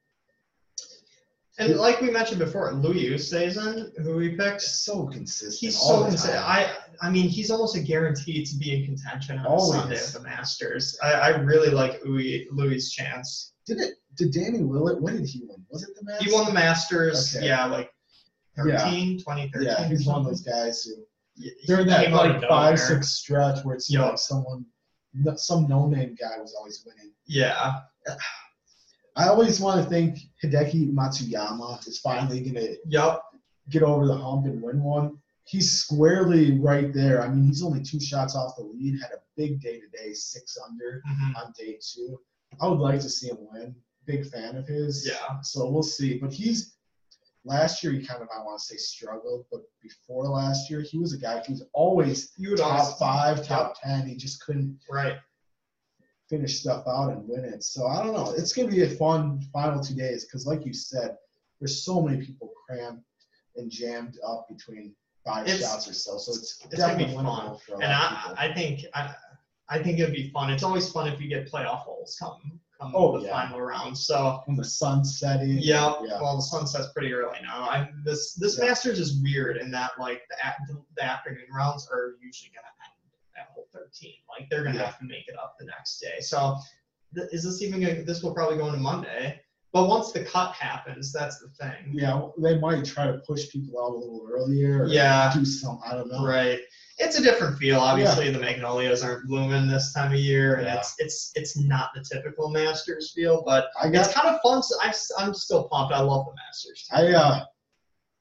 And 1.60 1.76
like 1.78 2.02
we 2.02 2.12
mentioned 2.12 2.40
before, 2.40 2.72
Louis 2.74 3.10
Oosthuizen, 3.10 3.90
who 4.04 4.16
we 4.18 4.36
picked, 4.36 4.62
so 4.62 5.08
consistent. 5.08 5.56
he's 5.60 5.80
so 5.80 6.04
consistent. 6.04 6.38
I 6.38 6.72
I 7.02 7.10
mean, 7.10 7.28
he's 7.30 7.50
almost 7.52 7.76
a 7.76 7.80
guarantee 7.80 8.44
to 8.46 8.56
be 8.58 8.76
in 8.76 8.86
contention 8.86 9.40
on 9.40 9.46
Always. 9.48 9.72
Sunday 9.82 9.98
at 9.98 10.14
the 10.14 10.22
Masters. 10.22 10.98
I, 11.02 11.12
I 11.14 11.30
really 11.38 11.70
like 11.70 12.00
Louis 12.06 12.48
Louis' 12.52 12.92
chance. 12.92 13.54
Did 13.66 13.80
it? 13.80 13.96
Did 14.16 14.34
Danny 14.34 14.62
Willett? 14.64 15.02
When 15.02 15.18
did 15.18 15.28
he 15.28 15.42
win? 15.48 15.64
Was 15.70 15.84
it 15.84 15.90
the 15.98 16.04
Masters? 16.06 16.28
He 16.28 16.34
won 16.34 16.46
the 16.46 16.54
Masters, 16.54 17.36
Okay. 17.36 17.48
yeah, 17.48 17.66
like 17.66 17.92
13, 18.56 19.20
2013. 19.20 19.68
Yeah, 19.68 19.88
he's 19.88 20.06
one 20.06 20.20
of 20.20 20.26
those 20.26 20.42
guys 20.42 20.84
who 20.84 20.94
Yeah, 21.36 21.52
during 21.68 21.88
that 21.88 22.06
came 22.06 22.14
out 22.16 22.30
of 22.32 22.42
like 22.42 22.50
five 22.50 22.80
six 22.80 23.10
stretch 23.10 23.64
where 23.66 23.76
it 23.76 23.82
seemed 23.82 24.02
Yup. 24.02 24.10
like 24.12 24.20
someone, 24.20 24.66
some 25.36 25.68
no 25.68 25.88
name 25.88 26.16
guy 26.20 26.40
was 26.40 26.56
always 26.58 26.84
winning. 26.86 27.12
Yeah, 27.26 27.80
I 29.18 29.30
always 29.30 29.60
want 29.60 29.84
to 29.84 29.90
think 29.90 30.20
Hideki 30.44 30.94
Matsuyama 30.94 31.86
is 31.88 31.98
finally 31.98 32.40
gonna 32.42 32.76
yep. 32.88 33.22
get 33.70 33.82
over 33.82 34.06
the 34.06 34.16
hump 34.16 34.46
and 34.46 34.62
win 34.62 34.82
one. 34.82 35.18
He's 35.46 35.72
squarely 35.72 36.60
right 36.60 36.94
there. 36.94 37.24
I 37.24 37.28
mean, 37.28 37.44
he's 37.44 37.64
only 37.64 37.82
two 37.82 38.00
shots 38.00 38.36
off 38.36 38.56
the 38.58 38.64
lead. 38.64 39.02
Had 39.02 39.12
a 39.12 39.22
big 39.36 39.60
day 39.60 39.80
today, 39.80 40.14
six 40.14 40.58
under 40.64 41.02
mhm, 41.10 41.36
on 41.36 41.52
day 41.58 41.80
two. 41.82 42.20
I 42.62 42.68
would 42.68 42.80
like 42.80 43.02
to 43.02 43.10
see 43.10 43.30
him 43.30 43.38
win. 43.52 43.76
Big 44.06 44.28
fan 44.28 44.56
of 44.56 44.68
his. 44.68 45.08
Yeah. 45.08 45.42
So 45.42 45.68
we'll 45.68 45.84
see. 45.84 46.20
But 46.20 46.32
he's 46.32 46.76
last 47.44 47.84
year 47.84 47.94
he 47.94 48.06
kind 48.06 48.22
of 48.22 48.28
I 48.36 48.44
want 48.44 48.60
to 48.60 48.66
say 48.66 48.78
struggled, 48.78 49.46
but 49.52 49.62
before 49.82 50.26
last 50.26 50.70
year 50.70 50.82
he 50.82 51.00
was 51.00 51.14
a 51.14 51.18
guy 51.18 51.42
who 51.44 51.54
was 51.54 51.66
always 51.74 52.34
top 52.56 52.62
always 52.62 52.94
five, 53.00 53.48
top 53.48 53.82
ten. 53.82 54.08
He 54.08 54.16
just 54.16 54.46
couldn't 54.46 54.80
right. 54.92 55.18
Finish 56.30 56.60
stuff 56.60 56.84
out 56.88 57.10
and 57.12 57.28
win 57.28 57.46
it. 57.46 57.64
So 57.64 57.88
I 57.88 58.04
don't 58.04 58.14
know. 58.14 58.34
It's 58.38 58.54
gonna 58.54 58.68
be 58.70 58.84
a 58.84 58.90
fun 58.90 59.42
final 59.54 59.82
two 59.82 59.96
days 59.96 60.26
because, 60.26 60.46
like 60.46 60.66
you 60.66 60.74
said, 60.74 61.18
there's 61.60 61.84
so 61.84 62.02
many 62.02 62.24
people 62.26 62.52
crammed 62.68 63.00
and 63.56 63.72
jammed 63.72 64.18
up 64.26 64.48
between 64.50 64.94
five 65.26 65.48
It's- 65.48 65.62
shots 65.62 65.88
or 65.90 65.94
so. 65.94 66.18
So 66.18 66.32
it's, 66.34 66.66
it's 66.72 66.82
gonna 66.82 66.98
be 66.98 67.14
fun. 67.14 67.58
And 67.82 67.86
I. 67.92 68.34
I 68.38 68.54
think 68.54 68.82
I, 68.94 69.14
I 69.70 69.80
think 69.84 70.00
it'd 70.00 70.14
be 70.16 70.30
fun. 70.32 70.50
It's 70.50 70.64
always 70.64 70.90
fun 70.90 71.08
if 71.12 71.20
you 71.20 71.28
get 71.28 71.52
playoff 71.52 71.80
holes 71.80 72.16
come 72.20 72.60
come 72.80 72.94
Oh, 72.96 73.18
the 73.20 73.26
yeah. 73.26 73.32
final 73.32 73.60
round. 73.60 73.98
So 73.98 74.42
when 74.46 74.56
the 74.56 74.64
sun's 74.64 75.20
setting. 75.20 75.58
yeah, 75.58 75.94
Yeah. 76.04 76.22
well 76.22 76.36
the 76.36 76.42
sun 76.44 76.68
sets 76.68 76.90
pretty 76.94 77.12
early 77.14 77.40
now. 77.42 77.64
I 77.64 77.90
this 78.06 78.34
this 78.36 78.58
Yeah. 78.60 78.66
Masters 78.66 79.00
is 79.00 79.22
weird 79.24 79.58
in 79.58 79.72
that 79.72 79.92
like 80.00 80.22
the, 80.30 80.78
the 80.96 81.04
afternoon 81.04 81.48
rounds 81.54 81.88
are 81.92 82.16
usually 82.22 82.52
gonna 82.54 82.68
end 82.68 82.68
at 82.68 82.77
hole 82.77 82.77
13. 83.78 84.14
Like 84.30 84.50
they're 84.50 84.64
gonna 84.64 84.78
Yeah. 84.78 84.86
have 84.86 85.00
to 85.00 85.06
make 85.06 85.28
it 85.28 85.36
up 85.38 85.56
the 85.60 85.66
next 85.66 86.00
day. 86.00 86.20
So 86.20 86.56
th- 87.16 87.30
is 87.32 87.44
this 87.44 87.62
even 87.62 87.82
gonna, 87.82 88.04
this 88.04 88.24
will 88.24 88.34
probably 88.34 88.58
go 88.58 88.68
into 88.68 88.80
Monday. 88.80 89.40
But 89.74 89.88
once 89.90 90.12
the 90.12 90.24
cut 90.24 90.54
happens, 90.54 91.12
that's 91.12 91.40
the 91.40 91.50
thing. 91.50 91.92
Yeah, 91.92 92.30
they 92.42 92.58
might 92.58 92.86
try 92.86 93.06
to 93.08 93.20
push 93.28 93.50
people 93.50 93.80
out 93.84 93.92
a 93.92 93.98
little 93.98 94.28
earlier. 94.32 94.84
Or 94.84 94.88
Yeah. 94.88 95.32
Do 95.34 95.44
some. 95.46 95.80
I 95.86 95.94
don't 95.94 96.10
know. 96.10 96.26
Right. 96.26 96.60
It's 97.00 97.20
a 97.20 97.22
different 97.22 97.60
feel. 97.60 97.80
Obviously, 97.80 98.32
the 98.32 98.40
magnolias 98.40 99.04
aren't 99.04 99.28
blooming 99.28 99.68
this 99.68 99.94
time 99.94 100.14
of 100.14 100.18
year, 100.20 100.56
and 100.56 100.66
Yeah. 100.66 100.78
it's 100.78 100.96
it's 100.98 101.32
it's 101.36 101.58
not 101.58 101.90
the 101.94 102.02
typical 102.04 102.50
Masters 102.50 103.12
feel, 103.12 103.44
but 103.46 103.68
I 103.80 103.88
it's 103.90 104.08
got. 104.08 104.16
kind 104.24 104.36
of 104.36 104.42
fun. 104.42 104.64
So 104.64 104.76
I'm 104.82 104.94
I'm 105.20 105.34
still 105.36 105.66
pumped. 105.68 105.94
I 105.94 106.00
love 106.00 106.26
the 106.26 106.34
Masters. 106.36 106.88
I 106.92 107.08
uh. 107.14 107.44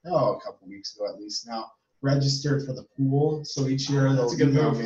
Oh, 0.05 0.35
a 0.35 0.41
couple 0.41 0.67
weeks 0.67 0.95
ago 0.95 1.07
at 1.11 1.19
least 1.19 1.47
now 1.47 1.71
registered 2.01 2.65
for 2.65 2.73
the 2.73 2.83
pool. 2.95 3.43
So 3.43 3.67
each 3.67 3.89
year 3.89 4.07
Oh, 4.07 4.13
they'll 4.13 4.21
that's 4.29 4.33
a 4.33 4.37
good 4.37 4.53
move. 4.53 4.77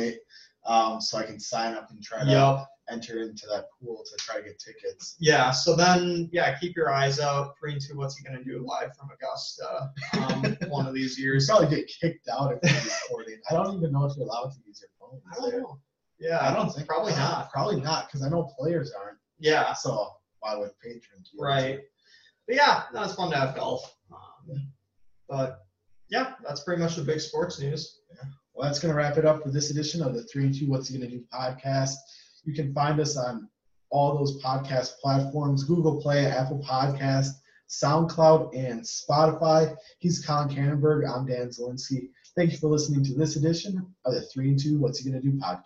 Um, 0.64 1.00
so 1.00 1.18
I 1.18 1.24
can 1.24 1.38
sign 1.40 1.74
up 1.74 1.90
and 1.90 2.02
try 2.02 2.24
to 2.24 2.30
Yep. 2.30 2.66
enter 2.90 3.22
into 3.22 3.46
that 3.46 3.66
pool 3.80 4.04
to 4.04 4.16
try 4.18 4.36
to 4.36 4.42
get 4.42 4.58
tickets. 4.58 5.16
Yeah. 5.18 5.50
So 5.50 5.74
then, 5.76 6.28
yeah, 6.32 6.58
keep 6.58 6.76
your 6.76 6.92
eyes 6.92 7.20
out. 7.20 7.54
Three 7.58 7.72
and 7.72 7.80
two. 7.80 7.96
What's 7.96 8.16
he 8.16 8.24
gonna 8.24 8.42
do 8.44 8.64
live 8.66 8.94
from 8.96 9.08
Augusta? 9.10 9.90
Um, 10.14 10.56
one 10.70 10.86
of 10.86 10.94
these 10.94 11.18
years. 11.18 11.46
probably 11.48 11.74
get 11.74 11.86
kicked 12.00 12.28
out 12.28 12.58
if 12.62 12.70
you're 12.84 12.92
recording. 13.10 13.40
I 13.50 13.54
don't 13.54 13.76
even 13.76 13.92
know 13.92 14.04
if 14.04 14.16
you're 14.16 14.26
allowed 14.26 14.50
to 14.52 14.58
use 14.66 14.80
your 14.82 14.90
phone. 15.00 15.20
I 15.32 15.50
don't 15.50 15.62
know. 15.62 15.78
Yeah, 16.18 16.38
I 16.40 16.54
don't 16.54 16.70
think 16.70 16.86
probably 16.86 17.12
not. 17.14 17.50
Probably 17.50 17.80
not 17.80 18.06
because 18.08 18.22
I 18.22 18.28
know 18.28 18.44
players 18.58 18.92
aren't. 18.92 19.18
Yeah. 19.38 19.72
So 19.74 20.08
why 20.40 20.56
would 20.56 20.70
patrons? 20.80 21.30
Right. 21.38 21.80
But 22.46 22.56
yeah, 22.56 22.82
no, 22.92 23.02
it's 23.04 23.14
fun 23.14 23.30
to 23.30 23.36
have 23.36 23.54
golf. 23.56 23.94
Um, 24.12 24.68
but 25.28 25.64
yeah, 26.10 26.34
that's 26.44 26.60
pretty 26.62 26.82
much 26.82 26.96
the 26.96 27.02
big 27.02 27.20
sports 27.20 27.58
news. 27.60 28.00
Well, 28.54 28.66
that's 28.66 28.78
going 28.78 28.92
to 28.92 28.98
wrap 28.98 29.16
it 29.16 29.24
up 29.24 29.42
for 29.42 29.50
this 29.50 29.70
edition 29.70 30.02
of 30.02 30.14
the 30.14 30.24
Three 30.24 30.44
and 30.44 30.54
Two 30.54 30.68
What's 30.68 30.88
He 30.88 30.98
Going 30.98 31.10
to 31.10 31.16
Do 31.16 31.24
podcast. 31.32 31.94
You 32.44 32.52
can 32.52 32.74
find 32.74 33.00
us 33.00 33.16
on 33.16 33.48
all 33.90 34.16
those 34.16 34.42
podcast 34.42 34.98
platforms: 34.98 35.64
Google 35.64 36.00
Play, 36.00 36.26
Apple 36.26 36.62
Podcast, 36.62 37.30
SoundCloud, 37.68 38.54
and 38.54 38.82
Spotify. 38.82 39.74
He's 39.98 40.24
Colin 40.24 40.48
Cannonberg. 40.48 41.08
I'm 41.08 41.26
Dan 41.26 41.48
Zielinski. 41.48 42.08
Thank 42.36 42.52
you 42.52 42.58
for 42.58 42.68
listening 42.68 43.04
to 43.04 43.14
this 43.14 43.36
edition 43.36 43.86
of 44.04 44.14
the 44.14 44.22
Three 44.22 44.50
and 44.50 44.58
Two 44.58 44.78
What's 44.78 44.98
He 44.98 45.10
Going 45.10 45.20
to 45.22 45.30
Do 45.30 45.38
podcast. 45.38 45.62